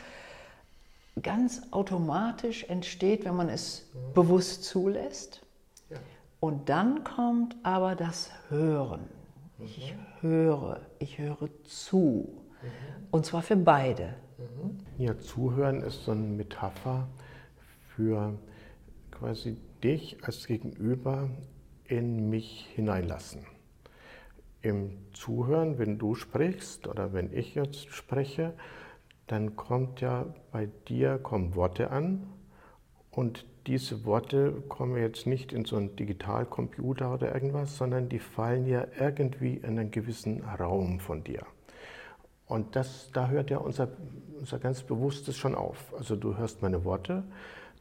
[1.20, 5.40] ganz automatisch entsteht, wenn man es bewusst zulässt.
[6.40, 9.00] Und dann kommt aber das Hören.
[9.58, 12.28] Ich höre, ich höre zu.
[13.10, 14.14] Und zwar für beide.
[14.98, 17.06] Ja, zuhören ist so eine Metapher
[17.94, 18.36] für
[19.10, 21.28] quasi dich als Gegenüber
[21.92, 23.44] in mich hineinlassen.
[24.62, 28.54] Im Zuhören, wenn du sprichst oder wenn ich jetzt spreche,
[29.26, 32.26] dann kommt ja bei dir kommen Worte an
[33.10, 38.66] und diese Worte kommen jetzt nicht in so einen Digitalcomputer oder irgendwas, sondern die fallen
[38.66, 41.44] ja irgendwie in einen gewissen Raum von dir.
[42.46, 43.88] Und das, da hört ja unser,
[44.38, 45.92] unser ganz Bewusstes schon auf.
[45.94, 47.22] Also du hörst meine Worte,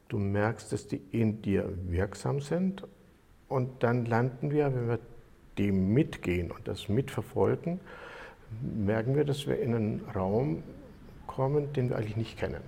[0.09, 2.85] du merkst, dass die in dir wirksam sind
[3.51, 4.99] und dann landen wir, wenn wir
[5.57, 7.79] dem mitgehen und das mitverfolgen,
[8.61, 10.63] merken wir, dass wir in einen Raum
[11.27, 12.61] kommen, den wir eigentlich nicht kennen.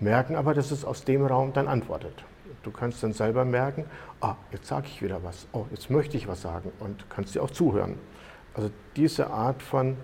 [0.00, 2.24] Merken aber, dass es aus dem Raum dann antwortet.
[2.62, 3.84] Du kannst dann selber merken,
[4.20, 7.42] ah, jetzt sage ich wieder was, oh, jetzt möchte ich was sagen und kannst dir
[7.42, 7.96] auch zuhören.
[8.54, 9.96] Also diese Art von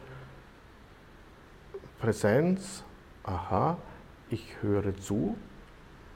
[2.00, 2.84] Präsenz,
[3.24, 3.78] aha,
[4.28, 5.36] ich höre zu,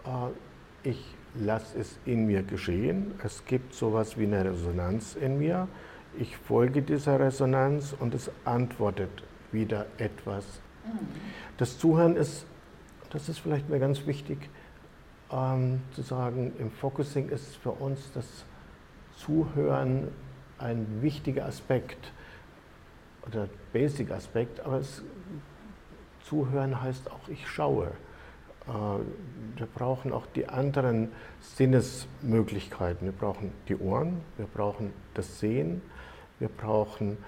[0.05, 3.15] äh, ich lass es in mir geschehen.
[3.23, 5.69] Es gibt sowas wie eine Resonanz in mir.
[6.19, 9.11] Ich folge dieser Resonanz und es antwortet
[9.53, 10.45] wieder etwas.
[11.57, 12.47] Das Zuhören ist,
[13.11, 14.39] das ist vielleicht mir ganz wichtig
[15.33, 18.45] ähm, zu sagen, im Focusing ist für uns das
[19.17, 20.09] Zuhören
[20.59, 22.13] ein wichtiger Aspekt
[23.27, 25.03] oder Basic Aspekt, aber es,
[26.25, 27.93] Zuhören heißt auch, ich schaue.
[28.69, 33.07] Äh, wir brauchen auch die anderen Sinnesmöglichkeiten.
[33.07, 35.83] Wir brauchen die Ohren, wir brauchen das Sehen,
[36.39, 37.19] wir brauchen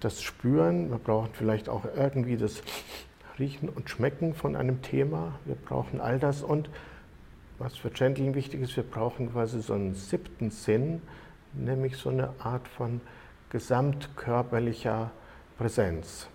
[0.00, 2.62] das Spüren, wir brauchen vielleicht auch irgendwie das
[3.38, 5.38] Riechen und Schmecken von einem Thema.
[5.44, 6.68] Wir brauchen all das und
[7.58, 11.02] was für Channeling wichtig ist, wir brauchen quasi so einen siebten Sinn,
[11.52, 13.02] nämlich so eine Art von
[13.50, 15.10] gesamtkörperlicher
[15.58, 16.26] Präsenz.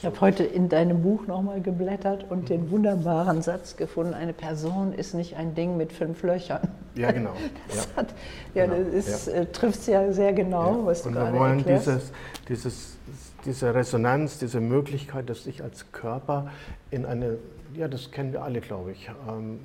[0.00, 4.94] Ich habe heute in deinem Buch nochmal geblättert und den wunderbaren Satz gefunden, eine Person
[4.94, 6.68] ist nicht ein Ding mit fünf Löchern.
[6.94, 7.34] Ja, genau.
[7.68, 7.96] Das, ja.
[7.96, 8.14] Hat,
[8.54, 8.90] ja, genau.
[8.94, 9.32] das ja.
[9.34, 11.86] Äh, trifft es ja sehr genau, was du und gerade wir wollen erklärst.
[11.86, 12.12] Dieses,
[12.48, 12.96] dieses,
[13.44, 16.50] diese Resonanz, diese Möglichkeit, dass ich als Körper
[16.90, 17.36] in eine,
[17.74, 19.60] ja, das kennen wir alle, glaube ich, ähm,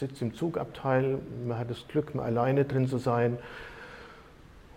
[0.00, 3.38] sitzt im Zugabteil, man hat das Glück, mal alleine drin zu sein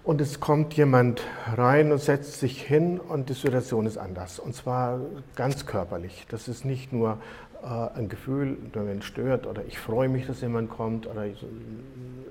[0.06, 1.24] und es kommt jemand
[1.58, 4.40] rein und setzt sich hin und die Situation ist anders.
[4.40, 5.00] Und zwar
[5.36, 6.28] ganz körperlich.
[6.30, 7.18] Das ist nicht nur
[7.64, 11.44] äh, ein Gefühl, der Mensch stört oder ich freue mich, dass jemand kommt oder ich,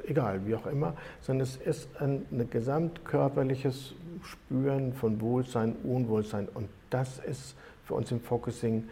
[0.06, 6.48] egal, wie auch immer, sondern es ist ein, ein gesamtkörperliches Spüren von Wohlsein, Unwohlsein.
[6.54, 8.84] Und das ist für uns im Focusing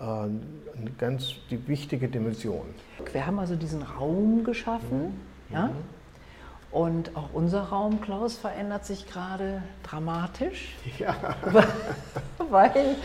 [0.00, 2.66] äh, eine ganz die wichtige Dimension.
[3.10, 5.14] Wir haben also diesen Raum geschaffen.
[5.48, 5.54] Mhm.
[5.54, 5.70] Ja?
[6.70, 10.76] Und auch unser Raum, Klaus, verändert sich gerade dramatisch.
[10.98, 11.14] Ja.
[12.50, 12.96] weil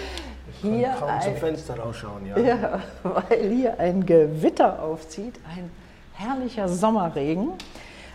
[0.61, 2.37] hier kaum ein, zum Fenster rausschauen, ja.
[2.37, 2.79] ja.
[3.03, 5.69] Weil hier ein Gewitter aufzieht, ein
[6.13, 7.53] herrlicher Sommerregen.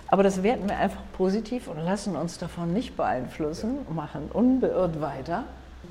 [0.08, 5.00] Aber das werten wir einfach positiv und lassen uns davon nicht beeinflussen und machen unbeirrt
[5.00, 5.44] weiter.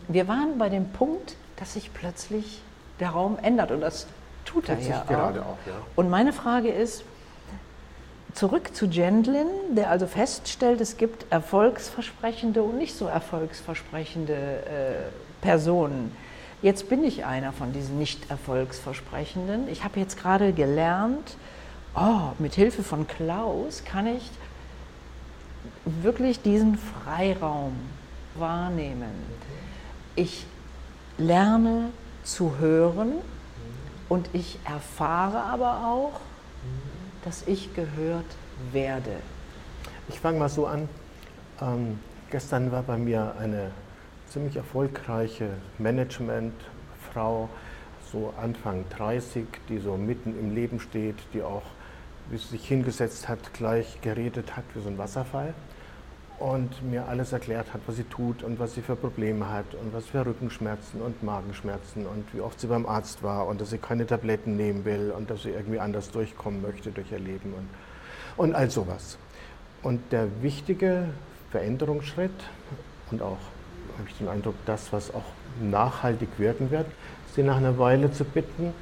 [0.08, 2.62] Wir waren bei dem Punkt, dass sich plötzlich
[3.00, 4.08] der Raum ändert und das
[4.46, 5.12] tut er ja auch.
[5.12, 5.34] auch
[5.66, 5.74] ja.
[5.96, 7.04] Und meine Frage ist,
[8.38, 16.12] zurück zu Gendlin, der also feststellt, es gibt erfolgsversprechende und nicht so erfolgsversprechende äh, Personen.
[16.62, 19.68] Jetzt bin ich einer von diesen nicht erfolgsversprechenden.
[19.70, 21.36] Ich habe jetzt gerade gelernt,
[21.96, 24.30] oh, mit Hilfe von Klaus kann ich
[25.86, 27.74] wirklich diesen Freiraum
[28.36, 29.14] wahrnehmen.
[30.16, 30.46] Ich
[31.18, 31.90] lerne
[32.24, 33.14] zu hören
[34.10, 36.20] und ich erfahre aber auch,
[37.28, 38.26] dass ich gehört
[38.72, 39.18] werde?
[40.08, 40.88] Ich fange mal so an.
[41.62, 42.00] Ähm,
[42.32, 43.72] gestern war bei mir eine
[44.30, 46.54] ziemlich erfolgreiche Management,
[47.12, 47.50] Frau,
[48.14, 51.64] so Anfang 30, die so mitten im Leben steht, die auch,
[52.30, 55.54] wie sie sich hingesetzt hat, gleich geredet hat wie so ein Wasserfall
[56.40, 59.94] und mir alles erklärt hat, was sie tut und was sie für Probleme hat und
[59.94, 63.80] was für Rückenschmerzen und Magenschmerzen und wie oft sie beim Arzt war und dass sie
[63.80, 67.68] keine Tabletten nehmen will und dass sie irgendwie anders durchkommen möchte durch ihr Leben und,
[68.38, 69.18] und all sowas.
[69.82, 71.10] Und der wichtige
[71.50, 72.32] Veränderungsschritt
[73.10, 73.38] und auch,
[73.98, 75.26] habe ich den Eindruck, das, was auch
[75.60, 76.86] nachhaltig wirken wird,
[77.34, 78.74] sie nach einer Weile zu bitten,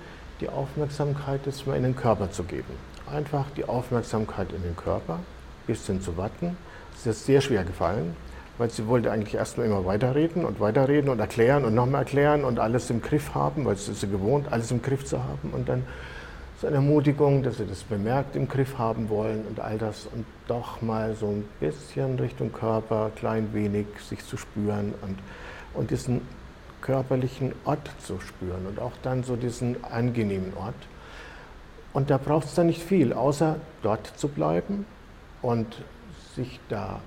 [0.41, 2.73] die Aufmerksamkeit jetzt mal in den Körper zu geben.
[3.09, 6.57] Einfach die Aufmerksamkeit in den Körper, ein bisschen zu warten
[7.05, 8.15] ist das sehr schwer gefallen,
[8.57, 12.59] weil sie wollte eigentlich erstmal immer weiterreden und weiterreden und erklären und nochmal erklären und
[12.59, 15.69] alles im Griff haben, weil sie ist sie gewohnt, alles im Griff zu haben und
[15.69, 15.83] dann
[16.61, 20.25] so eine Ermutigung, dass sie das bemerkt im Griff haben wollen und all das und
[20.47, 25.19] doch mal so ein bisschen Richtung Körper, klein wenig sich zu spüren und,
[25.73, 26.21] und diesen
[26.81, 30.75] körperlichen Ort zu spüren und auch dann so diesen angenehmen Ort.
[31.93, 34.85] Und da braucht es dann nicht viel, außer dort zu bleiben
[35.41, 35.83] und
[36.35, 36.99] sich da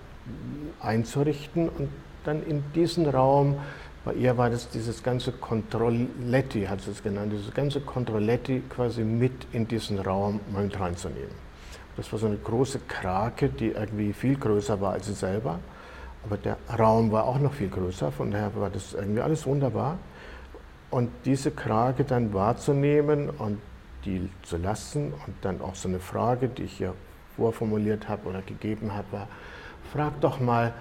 [0.81, 1.89] einzurichten und
[2.25, 3.59] dann in diesen Raum,
[4.05, 9.03] bei ihr war das dieses ganze Controletti, hat sie es genannt, dieses ganze Controletti quasi
[9.03, 11.49] mit in diesen Raum mal mit reinzunehmen.
[11.97, 15.59] Das war so eine große Krake, die irgendwie viel größer war als sie selber,
[16.25, 19.99] aber der Raum war auch noch viel größer, von daher war das irgendwie alles wunderbar.
[20.91, 23.59] Und diese Krake dann wahrzunehmen und
[24.05, 26.95] die zu lassen und dann auch so eine Frage, die ich hier
[27.39, 29.29] vorformuliert habe oder gegeben habe, war,
[29.93, 30.75] frag doch mal,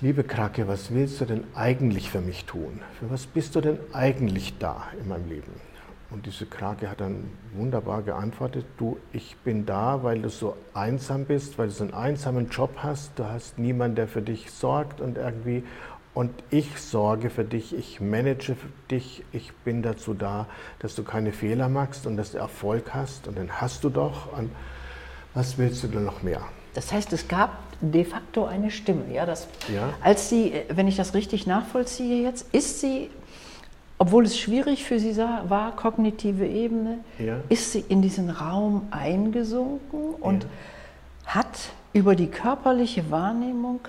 [0.00, 2.80] liebe Krake, was willst du denn eigentlich für mich tun?
[2.98, 5.52] Für was bist du denn eigentlich da in meinem Leben?
[6.10, 11.24] Und diese Krake hat dann wunderbar geantwortet, du, ich bin da, weil du so einsam
[11.24, 15.00] bist, weil du so einen einsamen Job hast, du hast niemanden, der für dich sorgt
[15.00, 15.62] und irgendwie,
[16.12, 18.56] und ich sorge für dich, ich manage
[18.90, 20.46] dich, ich bin dazu da,
[20.80, 24.36] dass du keine Fehler machst und dass du Erfolg hast und den hast du doch.
[24.36, 24.50] Und
[25.34, 26.40] was willst du denn noch mehr?
[26.74, 29.12] Das heißt, es gab de facto eine Stimme.
[29.12, 29.90] Ja, das, ja.
[30.02, 33.10] Als sie, wenn ich das richtig nachvollziehe jetzt, ist sie,
[33.98, 37.36] obwohl es schwierig für sie war, kognitive Ebene, ja.
[37.48, 41.34] ist sie in diesen Raum eingesunken und ja.
[41.34, 43.80] hat über die körperliche Wahrnehmung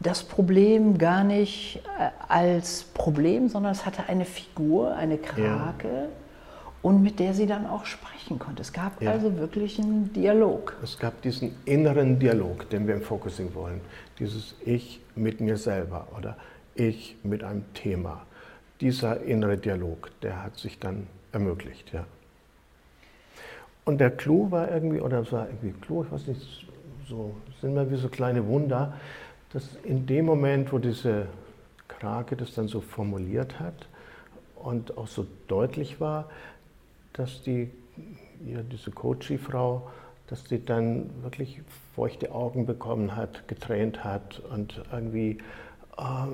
[0.00, 6.08] das Problem gar nicht äh, als Problem, sondern es hatte eine Figur, eine Krake
[6.82, 8.62] und mit der sie dann auch sprechen konnte.
[8.62, 9.12] Es gab ja.
[9.12, 10.76] also wirklich einen Dialog.
[10.82, 13.80] Es gab diesen inneren Dialog, den wir im Focusing wollen.
[14.18, 16.36] Dieses Ich mit mir selber oder
[16.74, 18.26] Ich mit einem Thema.
[18.80, 21.92] Dieser innere Dialog, der hat sich dann ermöglicht.
[21.92, 22.04] Ja.
[23.84, 26.66] Und der Clou war irgendwie, oder es war irgendwie Clou, ich weiß nicht,
[27.08, 28.94] so sind wir wie so kleine Wunder,
[29.52, 31.26] dass in dem Moment, wo diese
[31.88, 33.86] Krake das dann so formuliert hat
[34.56, 36.28] und auch so deutlich war,
[37.12, 37.70] dass die,
[38.44, 39.90] ja, diese Coachie-Frau,
[40.26, 41.60] dass die dann wirklich
[41.94, 45.38] feuchte Augen bekommen hat, getränt hat und irgendwie
[45.98, 46.26] äh,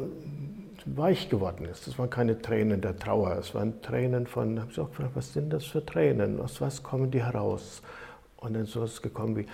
[0.86, 1.86] weich geworden ist.
[1.86, 5.32] Das waren keine Tränen der Trauer, es waren Tränen von, habe ich auch gefragt, was
[5.32, 7.82] sind das für Tränen, aus was kommen die heraus?
[8.36, 9.46] Und dann so ist es gekommen wie,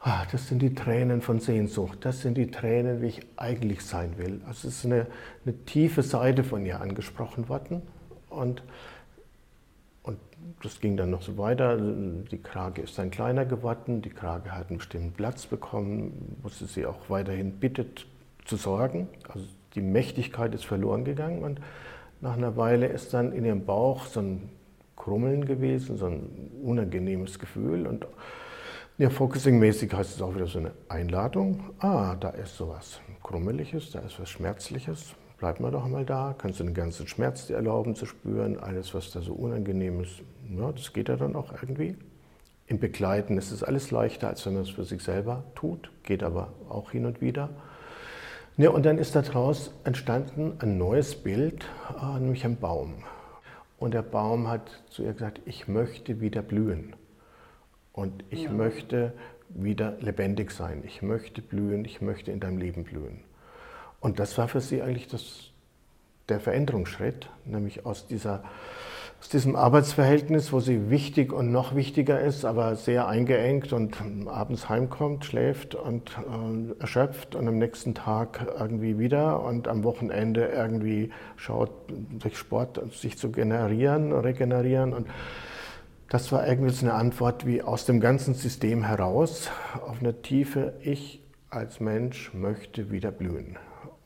[0.00, 4.16] ah, das sind die Tränen von Sehnsucht, das sind die Tränen, wie ich eigentlich sein
[4.18, 4.40] will.
[4.46, 5.06] Also es ist eine,
[5.44, 7.82] eine tiefe Seite von ihr angesprochen worden
[8.28, 8.62] und
[10.62, 11.76] das ging dann noch so weiter.
[11.76, 16.86] Die Krage ist dann kleiner geworden, die Krage hat einen bestimmten Platz bekommen, musste sie
[16.86, 18.06] auch weiterhin bittet
[18.44, 19.08] zu sorgen.
[19.28, 21.60] Also die Mächtigkeit ist verloren gegangen und
[22.20, 24.50] nach einer Weile ist dann in ihrem Bauch so ein
[24.96, 28.06] Krummeln gewesen, so ein unangenehmes Gefühl und
[28.98, 31.70] ja, Focusing-mäßig heißt es auch wieder so eine Einladung.
[31.78, 36.60] Ah, da ist sowas Krummeliges, da ist was Schmerzliches bleib mal doch mal da, kannst
[36.60, 40.20] du den ganzen Schmerz dir erlauben zu spüren, alles, was da so unangenehm ist,
[40.54, 41.96] ja, das geht ja dann auch irgendwie.
[42.66, 46.22] Im Begleiten ist es alles leichter, als wenn man es für sich selber tut, geht
[46.22, 47.48] aber auch hin und wieder.
[48.58, 51.64] Ja, und dann ist daraus entstanden ein neues Bild,
[52.00, 53.02] äh, nämlich ein Baum.
[53.78, 56.94] Und der Baum hat zu ihr gesagt, ich möchte wieder blühen.
[57.92, 58.52] Und ich ja.
[58.52, 59.14] möchte
[59.48, 60.82] wieder lebendig sein.
[60.84, 63.24] Ich möchte blühen, ich möchte in deinem Leben blühen.
[64.00, 65.50] Und das war für sie eigentlich das,
[66.28, 68.42] der Veränderungsschritt, nämlich aus, dieser,
[69.20, 74.70] aus diesem Arbeitsverhältnis, wo sie wichtig und noch wichtiger ist, aber sehr eingeengt und abends
[74.70, 81.10] heimkommt, schläft und äh, erschöpft und am nächsten Tag irgendwie wieder und am Wochenende irgendwie
[81.36, 85.08] schaut, durch Sport sich zu generieren, regenerieren und
[86.10, 89.48] das war irgendwie so eine Antwort wie aus dem ganzen System heraus
[89.86, 93.56] auf eine tiefe Ich als Mensch möchte wieder blühen.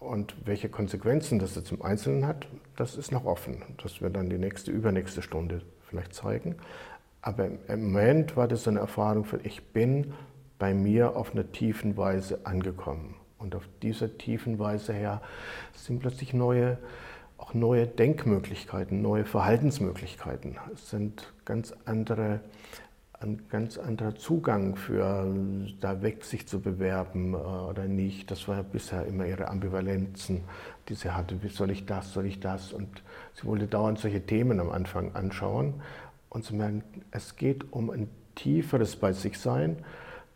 [0.05, 2.47] Und welche Konsequenzen das jetzt im Einzelnen hat,
[2.77, 3.63] das ist noch offen.
[3.83, 6.57] Das wird dann die nächste, übernächste Stunde vielleicht zeigen.
[7.23, 10.13] Aber im Moment war das eine Erfahrung von, ich bin
[10.59, 13.15] bei mir auf einer tiefen Weise angekommen.
[13.39, 15.23] Und auf dieser tiefen Weise her
[15.73, 16.77] sind plötzlich neue,
[17.39, 20.59] auch neue Denkmöglichkeiten, neue Verhaltensmöglichkeiten.
[20.75, 22.41] Es sind ganz andere,
[23.21, 25.27] ein ganz anderer Zugang für
[25.81, 28.31] da weg sich zu bewerben äh, oder nicht.
[28.31, 30.43] Das war ja bisher immer ihre Ambivalenzen,
[30.89, 31.43] die sie hatte.
[31.43, 32.73] Wie soll ich das, soll ich das?
[32.73, 33.03] Und
[33.35, 35.75] sie wollte dauernd solche Themen am Anfang anschauen
[36.29, 39.79] und zu merken, es geht um ein tieferes bei sich sein,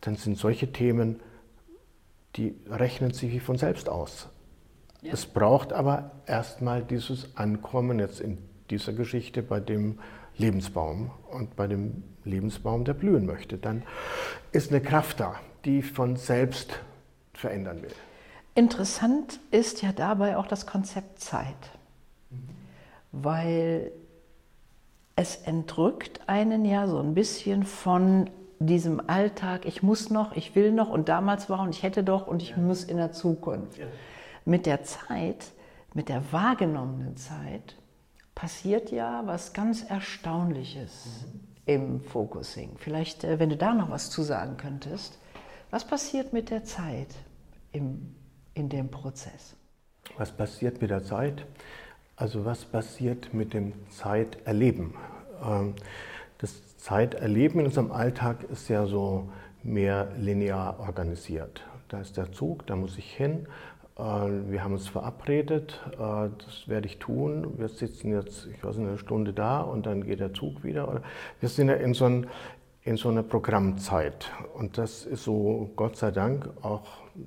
[0.01, 1.21] dann sind solche Themen,
[2.37, 4.29] die rechnen sich wie von selbst aus.
[5.03, 5.13] Ja.
[5.13, 8.39] Es braucht aber erstmal dieses Ankommen jetzt in
[8.71, 9.99] dieser Geschichte bei dem
[10.39, 13.59] Lebensbaum und bei dem Lebensbaum, der blühen möchte.
[13.59, 13.83] Dann
[14.53, 16.81] ist eine Kraft da, die von selbst
[17.35, 17.93] verändern will.
[18.55, 21.71] Interessant ist ja dabei auch das Konzept Zeit,
[23.13, 23.93] weil
[25.15, 28.31] es entrückt einen ja so ein bisschen von
[28.61, 32.27] diesem Alltag, ich muss noch, ich will noch und damals war und ich hätte doch
[32.27, 32.59] und ich ja.
[32.59, 33.79] muss in der Zukunft.
[33.79, 33.87] Ja.
[34.45, 35.53] Mit der Zeit,
[35.95, 37.77] mit der wahrgenommenen Zeit,
[38.39, 41.41] passiert ja was ganz Erstaunliches mhm.
[41.67, 42.77] im Focusing.
[42.79, 45.19] Vielleicht, äh, wenn du da noch was zu sagen könntest,
[45.71, 47.09] was passiert mit der Zeit
[47.73, 48.15] im,
[48.55, 49.57] in dem Prozess?
[50.17, 51.45] Was passiert mit der Zeit?
[52.15, 54.95] Also was passiert mit dem Zeiterleben?
[55.45, 55.75] Ähm,
[56.39, 59.33] das Zeiterleben in unserem Alltag ist ja so
[59.65, 61.65] mehr linear organisiert.
[61.89, 63.49] Da ist der Zug, da muss ich hin.
[63.99, 67.59] Äh, wir haben uns verabredet, äh, das werde ich tun.
[67.59, 71.03] Wir sitzen jetzt, ich weiß nicht, eine Stunde da und dann geht der Zug wieder.
[71.41, 72.27] Wir sind ja in so, ein,
[72.83, 74.31] in so einer Programmzeit.
[74.55, 76.87] Und das ist so, Gott sei Dank, auch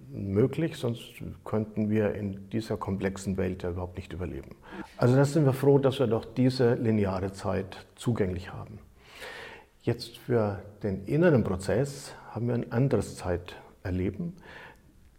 [0.10, 1.02] möglich, sonst
[1.44, 4.56] könnten wir in dieser komplexen Welt ja überhaupt nicht überleben.
[4.98, 8.80] Also da sind wir froh, dass wir doch diese lineare Zeit zugänglich haben.
[9.82, 14.38] Jetzt für den inneren Prozess haben wir ein anderes Zeiterleben,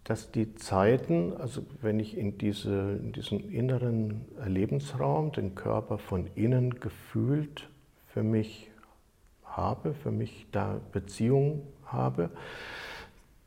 [0.04, 6.28] dass die Zeiten, also wenn ich in, diese, in diesen inneren Lebensraum, den Körper von
[6.34, 7.68] innen gefühlt
[8.08, 8.70] für mich
[9.44, 12.30] habe, für mich da Beziehung habe,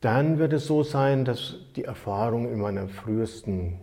[0.02, 3.80] dann wird es so sein, dass die Erfahrung in meiner frühesten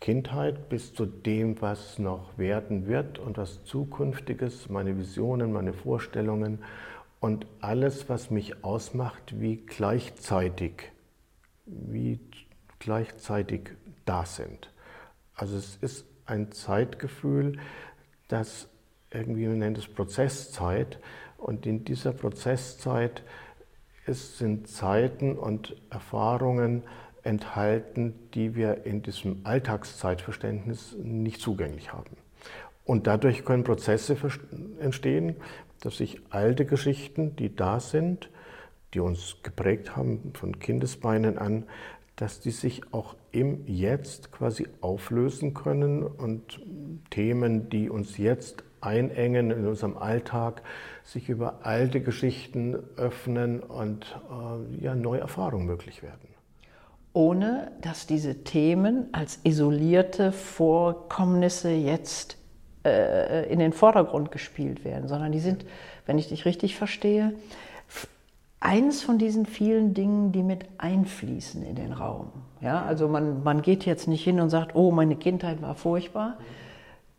[0.00, 6.58] Kindheit bis zu dem, was noch werden wird und was zukünftiges, meine Visionen, meine Vorstellungen
[7.20, 10.91] und alles, was mich ausmacht, wie gleichzeitig,
[11.66, 12.20] wie
[12.78, 13.70] gleichzeitig
[14.04, 14.70] da sind.
[15.34, 17.58] Also es ist ein Zeitgefühl,
[18.28, 18.68] das
[19.10, 20.98] irgendwie, man nennt es Prozesszeit
[21.36, 23.22] und in dieser Prozesszeit
[24.04, 26.82] es sind Zeiten und Erfahrungen
[27.22, 32.16] enthalten, die wir in diesem Alltagszeitverständnis nicht zugänglich haben.
[32.84, 34.16] Und dadurch können Prozesse
[34.80, 35.36] entstehen,
[35.80, 38.28] dass sich alte Geschichten, die da sind,
[38.94, 41.64] die uns geprägt haben von Kindesbeinen an,
[42.16, 46.60] dass die sich auch im Jetzt quasi auflösen können und
[47.10, 50.62] Themen, die uns jetzt einengen in unserem Alltag,
[51.04, 56.28] sich über alte Geschichten öffnen und äh, ja, neue Erfahrungen möglich werden.
[57.14, 62.38] Ohne dass diese Themen als isolierte Vorkommnisse jetzt
[62.84, 65.64] äh, in den Vordergrund gespielt werden, sondern die sind,
[66.06, 67.34] wenn ich dich richtig verstehe,
[68.62, 72.28] eines von diesen vielen Dingen, die mit einfließen in den Raum.
[72.60, 76.38] Ja, also man, man geht jetzt nicht hin und sagt, oh, meine Kindheit war furchtbar,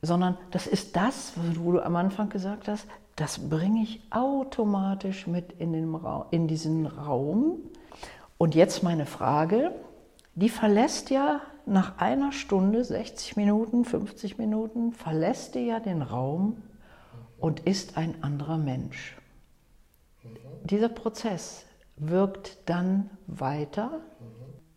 [0.02, 5.54] sondern das ist das, wo du am Anfang gesagt hast, das bringe ich automatisch mit
[5.60, 7.58] in, den Ra in diesen Raum.
[8.38, 9.72] Und jetzt meine Frage,
[10.36, 16.58] die verlässt ja nach einer Stunde, 60 Minuten, 50 Minuten, verlässt die ja den Raum
[17.40, 19.18] und ist ein anderer Mensch.
[20.64, 21.66] Dieser Prozess
[21.98, 24.00] wirkt dann weiter.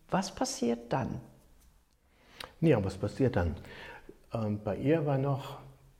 [0.09, 1.21] Was passiert dann?
[2.59, 3.55] Ja, was passiert dann?
[4.33, 5.59] Ähm, bei ihr war noch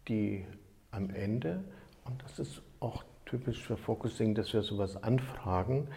[0.09, 0.45] die
[0.91, 1.63] am Ende
[2.03, 5.87] und das ist auch typisch für Focusing, dass wir sowas anfragen.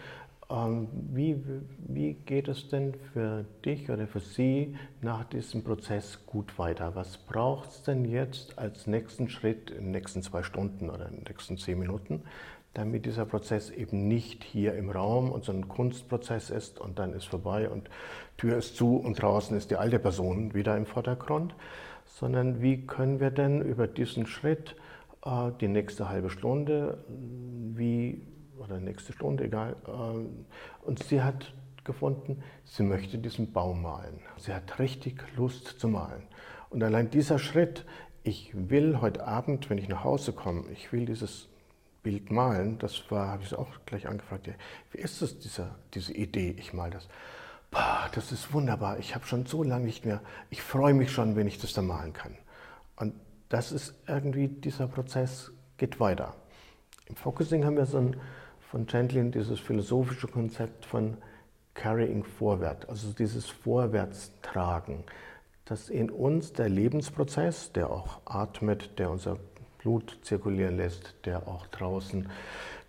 [0.49, 1.43] Ähm, wie,
[1.79, 6.95] wie geht es denn für dich oder für Sie nach diesem Prozess gut weiter?
[6.95, 11.15] Was braucht es denn jetzt als nächsten Schritt in den nächsten zwei Stunden oder in
[11.15, 12.23] den nächsten zehn Minuten,
[12.73, 17.13] damit dieser Prozess eben nicht hier im Raum und so ein Kunstprozess ist und dann
[17.13, 17.89] ist vorbei und
[18.37, 21.53] Tür ist zu und draußen ist die alte Person wieder im Vordergrund,
[22.05, 24.75] sondern wie können wir denn über diesen Schritt
[25.25, 28.25] äh, die nächste halbe Stunde, wie,
[28.57, 29.75] oder nächste Stunde, egal.
[29.87, 31.53] Äh, und sie hat
[31.83, 34.19] gefunden, sie möchte diesen Baum malen.
[34.37, 36.23] Sie hat richtig Lust zu malen.
[36.69, 37.85] Und allein dieser Schritt
[38.23, 41.49] ich will heute Abend, wenn ich nach Hause komme, ich will dieses
[42.03, 42.79] Bild malen.
[42.79, 44.47] Das war, habe ich auch gleich angefragt.
[44.47, 44.53] Ja,
[44.91, 46.55] wie ist das, diese, diese Idee?
[46.57, 47.07] Ich mal das.
[47.69, 48.99] Boah, das ist wunderbar.
[48.99, 50.21] Ich habe schon so lange nicht mehr.
[50.49, 52.37] Ich freue mich schon, wenn ich das da malen kann.
[52.97, 53.13] Und
[53.49, 56.35] das ist irgendwie, dieser Prozess geht weiter.
[57.05, 58.17] Im Focusing haben wir so ein,
[58.59, 61.17] von Gentlin dieses philosophische Konzept von
[61.73, 65.03] Carrying Forward, also dieses Vorwärtstragen,
[65.65, 69.37] dass in uns der Lebensprozess, der auch atmet, der unser
[69.81, 72.29] Blut zirkulieren lässt, der auch draußen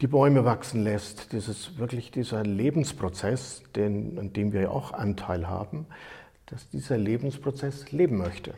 [0.00, 5.86] die Bäume wachsen lässt, dieses, wirklich dieser Lebensprozess, den, an dem wir auch Anteil haben,
[6.46, 8.54] dass dieser Lebensprozess leben möchte.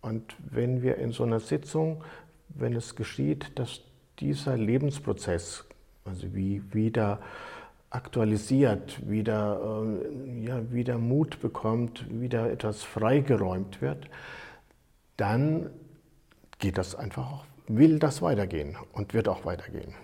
[0.00, 2.04] Und wenn wir in so einer Sitzung,
[2.48, 3.80] wenn es geschieht, dass
[4.20, 5.64] dieser Lebensprozess,
[6.04, 7.20] also wie wieder
[7.90, 14.08] aktualisiert, wieder, äh, ja, wieder Mut bekommt, wieder etwas freigeräumt wird,
[15.16, 15.70] dann
[16.58, 19.94] geht das einfach auch, will das weitergehen und wird auch weitergehen.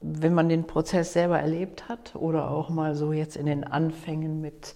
[0.00, 4.40] Wenn man den Prozess selber erlebt hat oder auch mal so jetzt in den Anfängen
[4.40, 4.74] mit,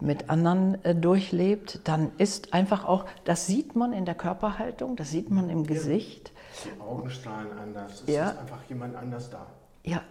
[0.00, 5.10] mit anderen äh, durchlebt, dann ist einfach auch, das sieht man in der Körperhaltung, das
[5.10, 6.32] sieht man im Gesicht.
[6.64, 8.30] Die Augen strahlen anders, es ja.
[8.30, 9.46] ist einfach jemand anders da.
[9.82, 10.02] Ja,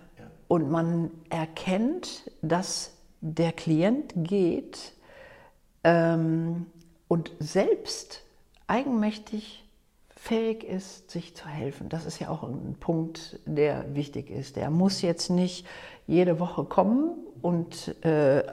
[0.50, 4.94] und man erkennt, dass der Klient geht
[5.84, 6.66] ähm,
[7.08, 8.24] und selbst
[8.68, 9.64] eigenmächtig
[10.30, 11.90] fähig ist, sich zu helfen.
[11.90, 14.58] Das ist ja auch ein Punkt, der wichtig ist.
[14.58, 15.66] Der muss jetzt nicht
[16.06, 18.44] jede Woche kommen und äh,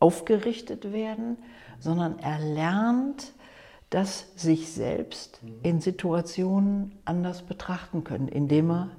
[0.00, 1.38] aufgerichtet werden,
[1.80, 3.32] sondern er lernt,
[3.88, 8.90] das sich selbst in Situationen anders betrachten können, indem er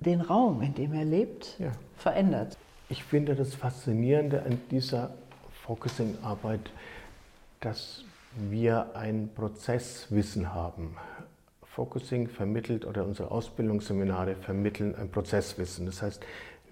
[0.00, 1.72] den Raum, in dem er lebt, ja.
[1.96, 2.58] verändert.
[2.90, 5.14] Ich finde das Faszinierende an dieser
[5.64, 6.72] Focusing-Arbeit,
[7.60, 8.04] dass
[8.36, 10.94] wir ein Prozesswissen haben.
[11.70, 15.86] Focusing vermittelt oder unsere Ausbildungsseminare vermitteln ein Prozesswissen.
[15.86, 16.24] Das heißt,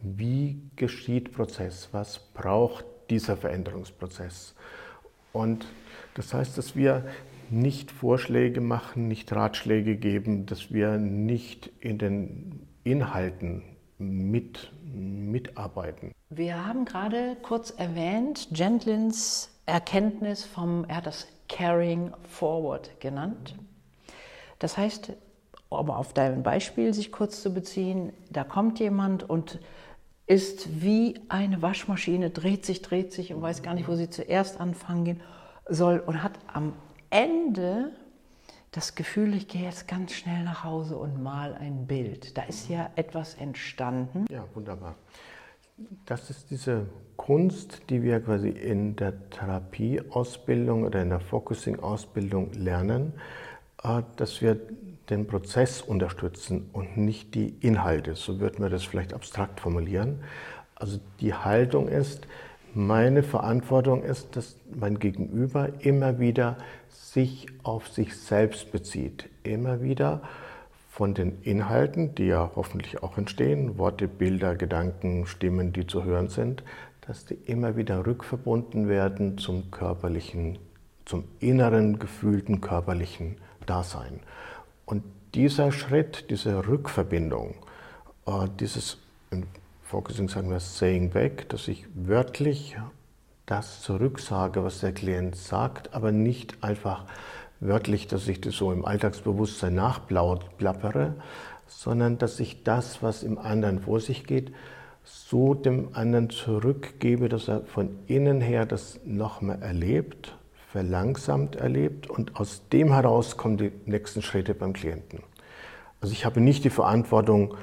[0.03, 1.89] wie geschieht Prozess?
[1.93, 4.55] Was braucht dieser Veränderungsprozess?
[5.33, 5.67] Und
[6.15, 7.07] das heißt, dass wir
[7.49, 13.63] nicht Vorschläge machen, nicht Ratschläge geben, dass wir nicht in den Inhalten
[13.99, 16.13] mit, mitarbeiten.
[16.29, 23.55] Wir haben gerade kurz erwähnt, Gentlins Erkenntnis vom, er hat das Carrying Forward genannt.
[24.59, 25.13] Das heißt,
[25.69, 29.59] um auf dein Beispiel sich kurz zu beziehen, da kommt jemand und
[30.27, 34.61] ist wie eine Waschmaschine, dreht sich, dreht sich und weiß gar nicht, wo sie zuerst
[34.61, 35.21] anfangen
[35.69, 36.75] soll und hat am
[37.11, 37.93] Ende
[38.73, 42.37] das Gefühl, ich gehe jetzt ganz schnell nach Hause und mal ein Bild.
[42.37, 44.27] Da ist ja etwas entstanden.
[44.31, 44.97] Ja, wunderbar.
[46.05, 46.87] Das ist diese
[47.17, 53.15] Kunst, die wir quasi in der Therapieausbildung oder in der Focusing-Ausbildung lernen,
[54.17, 54.59] dass wir
[55.11, 58.15] den Prozess unterstützen und nicht die Inhalte.
[58.15, 60.21] So würden wir das vielleicht abstrakt formulieren.
[60.75, 62.27] Also die Haltung ist,
[62.75, 66.59] meine Verantwortung ist, dass mein Gegenüber immer wieder
[66.89, 69.29] sich auf sich selbst bezieht.
[69.43, 70.21] Immer wieder
[70.91, 76.29] von den Inhalten, die ja hoffentlich auch entstehen, Worte, Bilder, Gedanken, Stimmen, die zu hören
[76.29, 76.63] sind,
[77.07, 80.59] dass die immer wieder rückverbunden werden zum körperlichen,
[81.07, 83.37] zum inneren gefühlten körperlichen
[83.69, 84.21] Dasein.
[84.85, 85.05] Und
[85.35, 87.55] dieser Schritt, diese Rückverbindung,
[88.27, 88.99] äh, dieses,
[89.31, 89.47] in
[89.83, 92.77] Focusing sagen wir Saying Back, dass ich wörtlich
[93.47, 97.05] das zurücksage, was der Klient sagt, aber nicht einfach
[97.61, 101.15] wörtlich, dass ich das so im Alltagsbewusstsein nachplappere,
[101.67, 104.53] sondern dass ich das, was im anderen vor sich geht,
[105.05, 110.37] so dem anderen zurückgebe, dass er von innen her das nochmal erlebt,
[110.73, 115.23] verlangsamt erlebt und aus dem heraus kommen die nächsten Schritte beim Klienten.
[116.01, 117.57] Also ich habe nicht die Verantwortung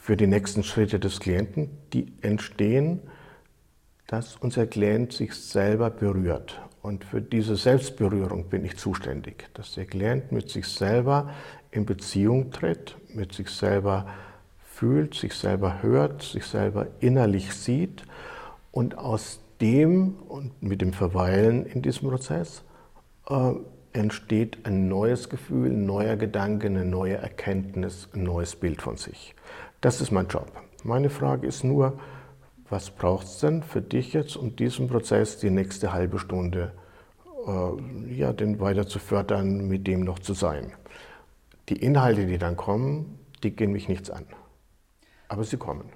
[0.00, 3.00] für die nächsten Schritte des Klienten, die entstehen
[4.08, 6.60] dass unser Klient sich selber berührt.
[6.82, 11.30] Und für diese Selbstberührung bin ich zuständig, dass der Klient mit sich selber
[11.70, 14.06] in Beziehung tritt, mit sich selber
[14.64, 18.04] fühlt, sich selber hört, sich selber innerlich sieht
[18.72, 22.62] und aus dem und mit dem Verweilen in diesem Prozess
[23.28, 23.52] äh,
[23.92, 29.34] entsteht ein neues Gefühl, ein neuer Gedanke, eine neue Erkenntnis, ein neues Bild von sich.
[29.80, 30.50] Das ist mein Job.
[30.84, 31.98] Meine Frage ist nur,
[32.70, 36.72] was braucht es denn für dich jetzt, um diesen Prozess die nächste halbe Stunde
[37.46, 40.72] äh, ja, den weiter zu fördern, mit dem noch zu sein?
[41.68, 44.24] Die Inhalte, die dann kommen, die gehen mich nichts an.
[45.28, 45.90] Aber sie kommen.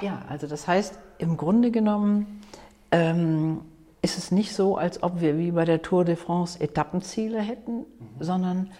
[0.00, 2.40] Ja, also das heißt, im Grunde genommen
[2.90, 3.62] ähm,
[4.02, 7.78] ist es nicht so, als ob wir wie bei der Tour de France Etappenziele hätten,
[7.78, 7.86] mhm.
[8.18, 8.70] sondern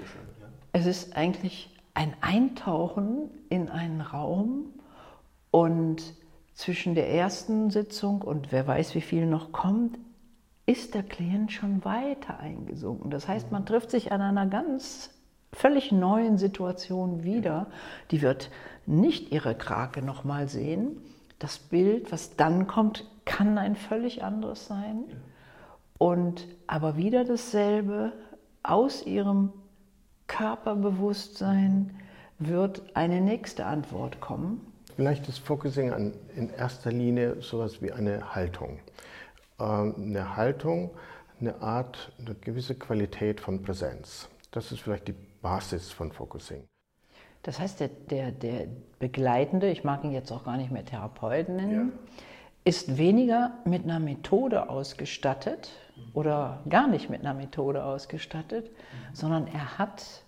[0.72, 4.66] Es ist eigentlich ein Eintauchen in einen Raum
[5.50, 6.14] und
[6.54, 9.98] zwischen der ersten Sitzung und wer weiß, wie viel noch kommt,
[10.66, 13.10] ist der Klient schon weiter eingesunken.
[13.10, 15.10] Das heißt, man trifft sich an einer ganz
[15.52, 17.66] völlig neuen Situation wieder.
[18.12, 18.50] Die wird
[18.86, 21.00] nicht ihre Krake nochmal sehen.
[21.40, 25.04] Das Bild, was dann kommt, kann ein völlig anderes sein.
[25.98, 28.12] Und aber wieder dasselbe
[28.64, 29.52] aus ihrem
[30.26, 31.94] Körperbewusstsein
[32.40, 34.66] wird eine nächste Antwort kommen.
[34.96, 38.80] Vielleicht ist Focusing an, in erster Linie sowas wie eine Haltung.
[39.60, 40.90] Ähm, eine Haltung,
[41.40, 44.28] eine Art, eine gewisse Qualität von Präsenz.
[44.50, 46.64] Das ist vielleicht die Basis von Focusing.
[47.44, 48.66] Das heißt, der, der, der
[48.98, 52.20] Begleitende, ich mag ihn jetzt auch gar nicht mehr Therapeuten nennen, ja.
[52.64, 55.70] Ist weniger mit einer Methode ausgestattet
[56.12, 59.14] oder gar nicht mit einer Methode ausgestattet, mhm.
[59.14, 60.24] sondern er hat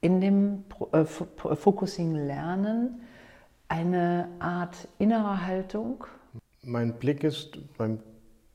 [0.00, 3.00] in dem äh, Focusing Lernen
[3.68, 6.04] eine Art innere Haltung.
[6.62, 7.98] Mein Blick ist beim,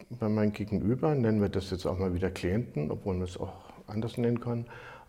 [0.10, 3.54] bei meinem Gegenüber, nennen wir das jetzt auch mal wieder Klienten, obwohl man es auch
[3.88, 4.66] anders nennen kann,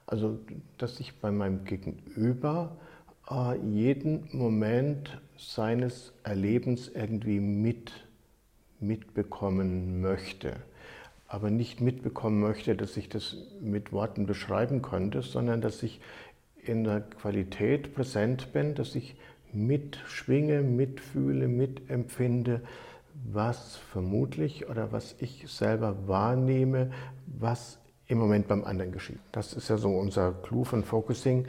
[0.07, 0.39] also
[0.79, 2.77] dass ich bei meinem Gegenüber
[3.31, 7.93] äh, jeden Moment seines Erlebens irgendwie mit,
[8.81, 10.57] mitbekommen möchte.
[11.27, 16.01] Aber nicht mitbekommen möchte, dass ich das mit Worten beschreiben könnte, sondern dass ich
[16.57, 19.15] in der Qualität präsent bin, dass ich
[19.53, 22.63] mitschwinge, mitfühle, mitempfinde,
[23.33, 26.91] was vermutlich oder was ich selber wahrnehme,
[27.27, 29.21] was im Moment beim anderen geschieht.
[29.33, 31.47] Das ist ja so unser Clou von Focusing,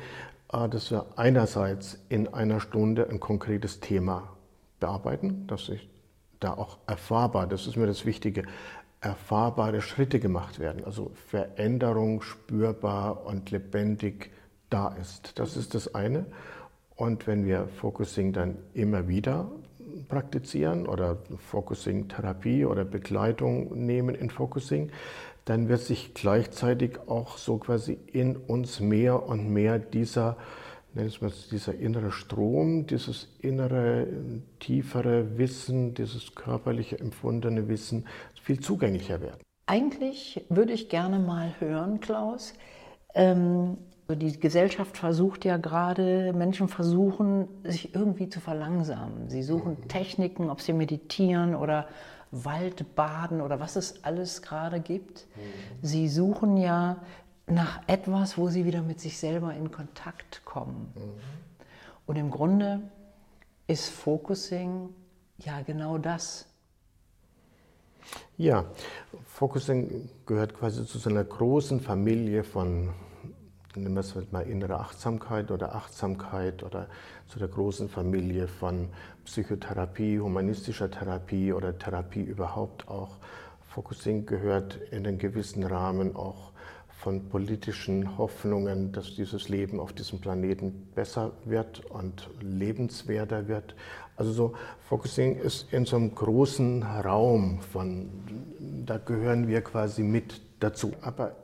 [0.52, 4.36] äh, dass wir einerseits in einer Stunde ein konkretes Thema
[4.80, 5.88] bearbeiten, dass ich
[6.40, 8.44] da auch erfahrbar, das ist mir das Wichtige,
[9.02, 14.32] erfahrbare Schritte gemacht werden, also Veränderung spürbar und lebendig
[14.70, 15.40] da ist.
[15.40, 16.26] Das ist das eine.
[16.96, 19.50] Und wenn wir Focusing dann immer wieder
[20.10, 21.18] praktizieren oder
[21.50, 24.92] Focusing-Therapie oder Begleitung nehmen in Focusing,
[25.46, 30.38] dann wird sich gleichzeitig auch so quasi in uns mehr und mehr dieser,
[31.52, 34.08] dieser innere Strom, dieses innere,
[34.60, 38.06] tiefere Wissen, dieses körperliche empfundene Wissen
[38.42, 39.42] viel zugänglicher werden.
[39.66, 42.54] Eigentlich würde ich gerne mal hören, Klaus,
[43.14, 43.78] ähm,
[44.16, 49.30] die Gesellschaft versucht ja gerade, Menschen versuchen, sich irgendwie zu verlangsamen.
[49.30, 49.88] Sie suchen mhm.
[49.88, 51.88] Techniken, ob sie meditieren oder
[52.32, 55.28] Waldbaden oder was es alles gerade gibt.
[55.36, 55.42] Mhm.
[55.82, 56.98] Sie suchen ja
[57.52, 60.92] nach etwas, wo sie wieder mit sich selber in Kontakt kommen.
[60.96, 61.02] Mhm.
[62.06, 62.82] Und im Grunde
[63.68, 64.90] ist Focusing
[65.38, 66.48] ja genau das.
[68.38, 68.66] Ja,
[69.26, 72.94] Focusing gehört quasi zu so einer großen Familie von
[73.76, 76.88] nennen wir es mal innere Achtsamkeit oder Achtsamkeit oder
[77.28, 78.90] zu der großen Familie von
[79.26, 83.18] Psychotherapie, humanistischer Therapie oder Therapie überhaupt auch.
[83.68, 86.52] Focusing gehört in einen gewissen Rahmen auch
[87.00, 93.74] von politischen Hoffnungen, dass dieses Leben auf diesem Planeten besser wird und lebenswerter wird.
[94.18, 94.54] Also so
[94.90, 98.10] Focusing ist in so einem großen Raum von,
[98.86, 100.92] da gehören wir quasi mit dazu.
[101.02, 101.38] Aber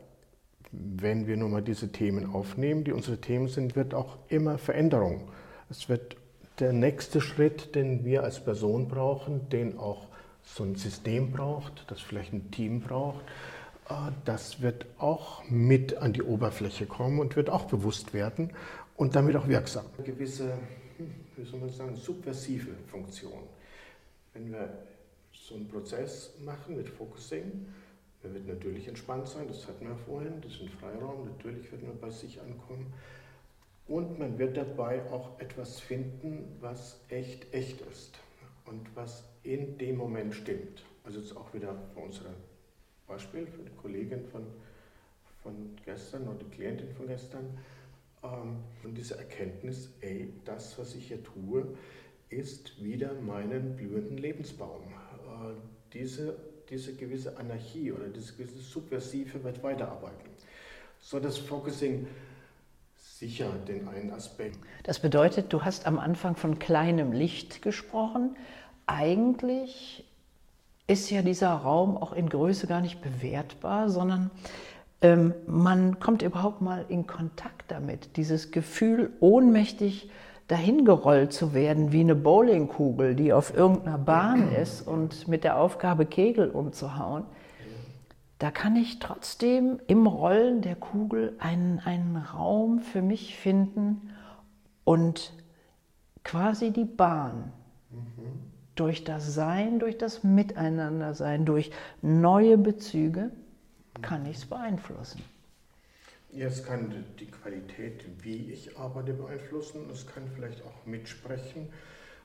[0.74, 5.30] wenn wir nun mal diese Themen aufnehmen, die unsere Themen sind, wird auch immer Veränderung.
[5.70, 6.18] Es wird
[6.60, 10.08] der nächste Schritt, den wir als Person brauchen, den auch
[10.44, 13.22] so ein System braucht, das vielleicht ein Team braucht,
[14.26, 18.52] das wird auch mit an die Oberfläche kommen und wird auch bewusst werden
[18.98, 19.86] und damit auch wirksam.
[19.98, 20.58] Eine gewisse,
[21.36, 23.44] wie soll man sagen, subversive Funktion.
[24.34, 24.70] Wenn wir
[25.32, 27.68] so einen Prozess machen mit Focusing,
[28.24, 31.84] er wird natürlich entspannt sein, das hatten wir vorhin, das ist ein Freiraum, natürlich wird
[31.84, 32.92] man bei sich ankommen.
[33.88, 38.18] Und man wird dabei auch etwas finden, was echt echt ist
[38.66, 40.84] und was in dem Moment stimmt.
[41.04, 42.26] Also jetzt auch wieder für unser
[43.08, 44.46] Beispiel, für die Kollegin von,
[45.44, 47.58] von gestern oder die Klientin von gestern.
[48.24, 51.66] Ähm, und diese Erkenntnis, ey, das, was ich hier tue,
[52.30, 54.84] ist wieder meinen blühenden Lebensbaum.
[54.84, 55.54] Äh,
[55.94, 56.36] diese
[56.70, 60.30] diese gewisse Anarchie oder diese gewisse Subversive wird weiterarbeiten.
[61.00, 62.08] So das Focusing
[62.98, 64.58] sicher den einen Aspekt.
[64.84, 68.36] Das bedeutet, du hast am Anfang von kleinem Licht gesprochen.
[68.88, 70.04] Eigentlich
[70.88, 74.30] ist ja dieser Raum auch in Größe gar nicht bewertbar, sondern
[75.02, 78.18] ähm, man kommt überhaupt mal in Kontakt damit.
[78.18, 80.10] Dieses Gefühl, ohnmächtig
[80.48, 86.06] dahingerollt zu werden wie eine Bowlingkugel, die auf irgendeiner Bahn ist und mit der Aufgabe
[86.06, 87.24] Kegel umzuhauen.
[88.38, 94.12] da kann ich trotzdem im Rollen der Kugel einen, einen Raum für mich finden
[94.84, 95.34] und
[96.24, 97.52] quasi die Bahn
[97.90, 98.55] mhm.
[98.76, 101.72] Durch das Sein, durch das Miteinandersein, durch
[102.02, 103.32] neue Bezüge
[104.02, 105.24] kann ich es beeinflussen.
[106.32, 109.90] Ja, es kann die Qualität, wie ich arbeite, beeinflussen.
[109.90, 111.70] Es kann vielleicht auch mitsprechen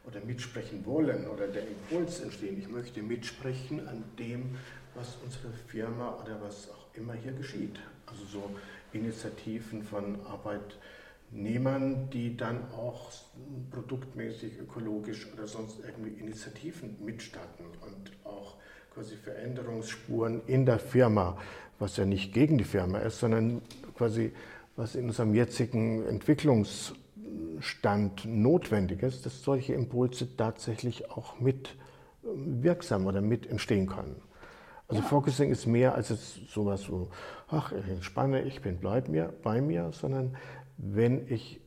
[0.04, 2.58] oder mitsprechen wollen oder der Impuls entstehen.
[2.58, 4.56] Ich möchte mitsprechen an dem,
[4.94, 7.78] was unsere Firma oder was auch immer hier geschieht.
[8.06, 8.50] Also so
[8.92, 10.18] Initiativen von
[11.30, 13.12] Arbeitnehmern, die dann auch
[13.70, 18.56] produktmäßig, ökologisch oder sonst irgendwie Initiativen mitstarten und auch
[18.92, 21.38] quasi Veränderungsspuren in der Firma,
[21.78, 23.62] was ja nicht gegen die Firma ist, sondern
[23.96, 24.32] quasi
[24.76, 31.76] was in unserem jetzigen Entwicklungsstand notwendig ist, dass solche Impulse tatsächlich auch mit
[32.22, 34.22] wirksam oder mit entstehen können.
[34.88, 35.08] Also ja.
[35.08, 37.10] Focusing ist mehr als jetzt sowas so,
[37.48, 40.36] ach, ich entspanne, ich bin bleib mir, bei mir, sondern
[40.82, 41.60] wenn ich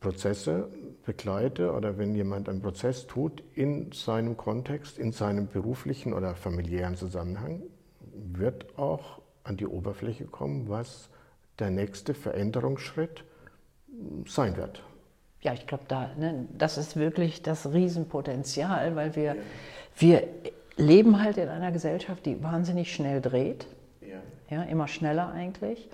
[0.00, 0.68] Prozesse
[1.04, 6.96] begleite oder wenn jemand einen Prozess tut in seinem Kontext, in seinem beruflichen oder familiären
[6.96, 7.62] Zusammenhang,
[8.12, 11.08] wird auch an die Oberfläche kommen, was
[11.58, 13.24] der nächste Veränderungsschritt
[14.26, 14.82] sein wird.
[15.40, 19.42] Ja, ich glaube, da, ne, das ist wirklich das Riesenpotenzial, weil wir, ja.
[19.96, 20.28] wir
[20.76, 23.66] leben halt in einer Gesellschaft, die wahnsinnig schnell dreht.
[24.00, 24.18] Ja.
[24.50, 24.62] ja.
[24.64, 25.88] Immer schneller eigentlich.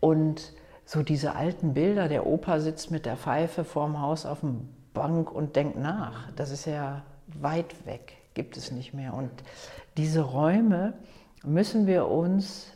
[0.00, 0.52] Und
[0.86, 5.32] so diese alten Bilder, der Opa sitzt mit der Pfeife vorm Haus auf dem Bank
[5.32, 6.30] und denkt nach.
[6.36, 9.12] Das ist ja weit weg, gibt es nicht mehr.
[9.12, 9.30] Und
[9.96, 10.94] diese Räume
[11.44, 12.72] müssen wir uns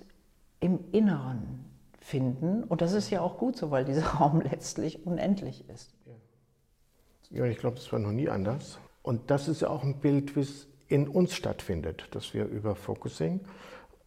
[0.58, 1.64] im Inneren
[2.00, 2.64] finden.
[2.64, 5.94] Und das ist ja auch gut so, weil dieser Raum letztlich unendlich ist.
[7.30, 8.80] Ja, ich glaube, das war noch nie anders.
[9.02, 12.74] Und das ist ja auch ein Bild, wie es in uns stattfindet, dass wir über
[12.74, 13.40] Focusing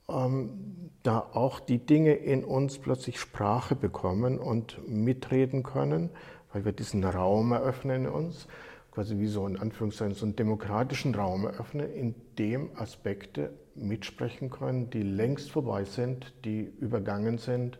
[0.09, 6.09] ähm, da auch die Dinge in uns plötzlich Sprache bekommen und mitreden können,
[6.51, 8.47] weil wir diesen Raum eröffnen in uns,
[8.91, 14.89] quasi wie so in Anführungszeichen so einen demokratischen Raum eröffnen, in dem Aspekte mitsprechen können,
[14.89, 17.79] die längst vorbei sind, die übergangen sind,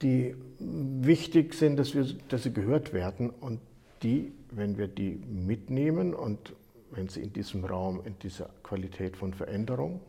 [0.00, 3.60] die wichtig sind, dass, wir, dass sie gehört werden und
[4.02, 6.54] die, wenn wir die mitnehmen und
[6.90, 10.00] wenn sie in diesem Raum, in dieser Qualität von Veränderung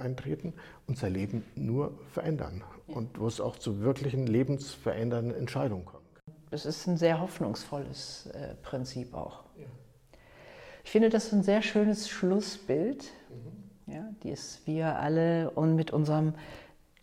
[0.00, 0.54] eintreten,
[0.86, 6.04] unser Leben nur verändern und wo es auch zu wirklichen lebensverändernden Entscheidungen kommt.
[6.50, 9.44] Das ist ein sehr hoffnungsvolles äh, Prinzip auch.
[9.56, 9.66] Ja.
[10.84, 13.92] Ich finde das ein sehr schönes Schlussbild, mhm.
[13.92, 16.34] ja, das wir alle und mit unserem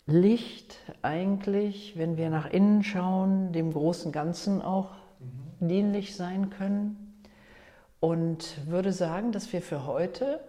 [0.06, 5.68] Licht eigentlich, wenn wir nach innen schauen, dem großen Ganzen auch mhm.
[5.68, 7.22] dienlich sein können
[8.00, 10.39] und würde sagen, dass wir für heute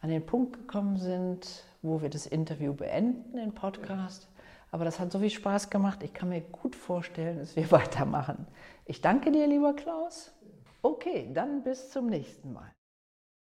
[0.00, 4.28] an den Punkt gekommen sind, wo wir das Interview beenden, den Podcast.
[4.70, 6.02] Aber das hat so viel Spaß gemacht.
[6.02, 8.46] Ich kann mir gut vorstellen, dass wir weitermachen.
[8.86, 10.32] Ich danke dir, lieber Klaus.
[10.82, 12.70] Okay, dann bis zum nächsten Mal.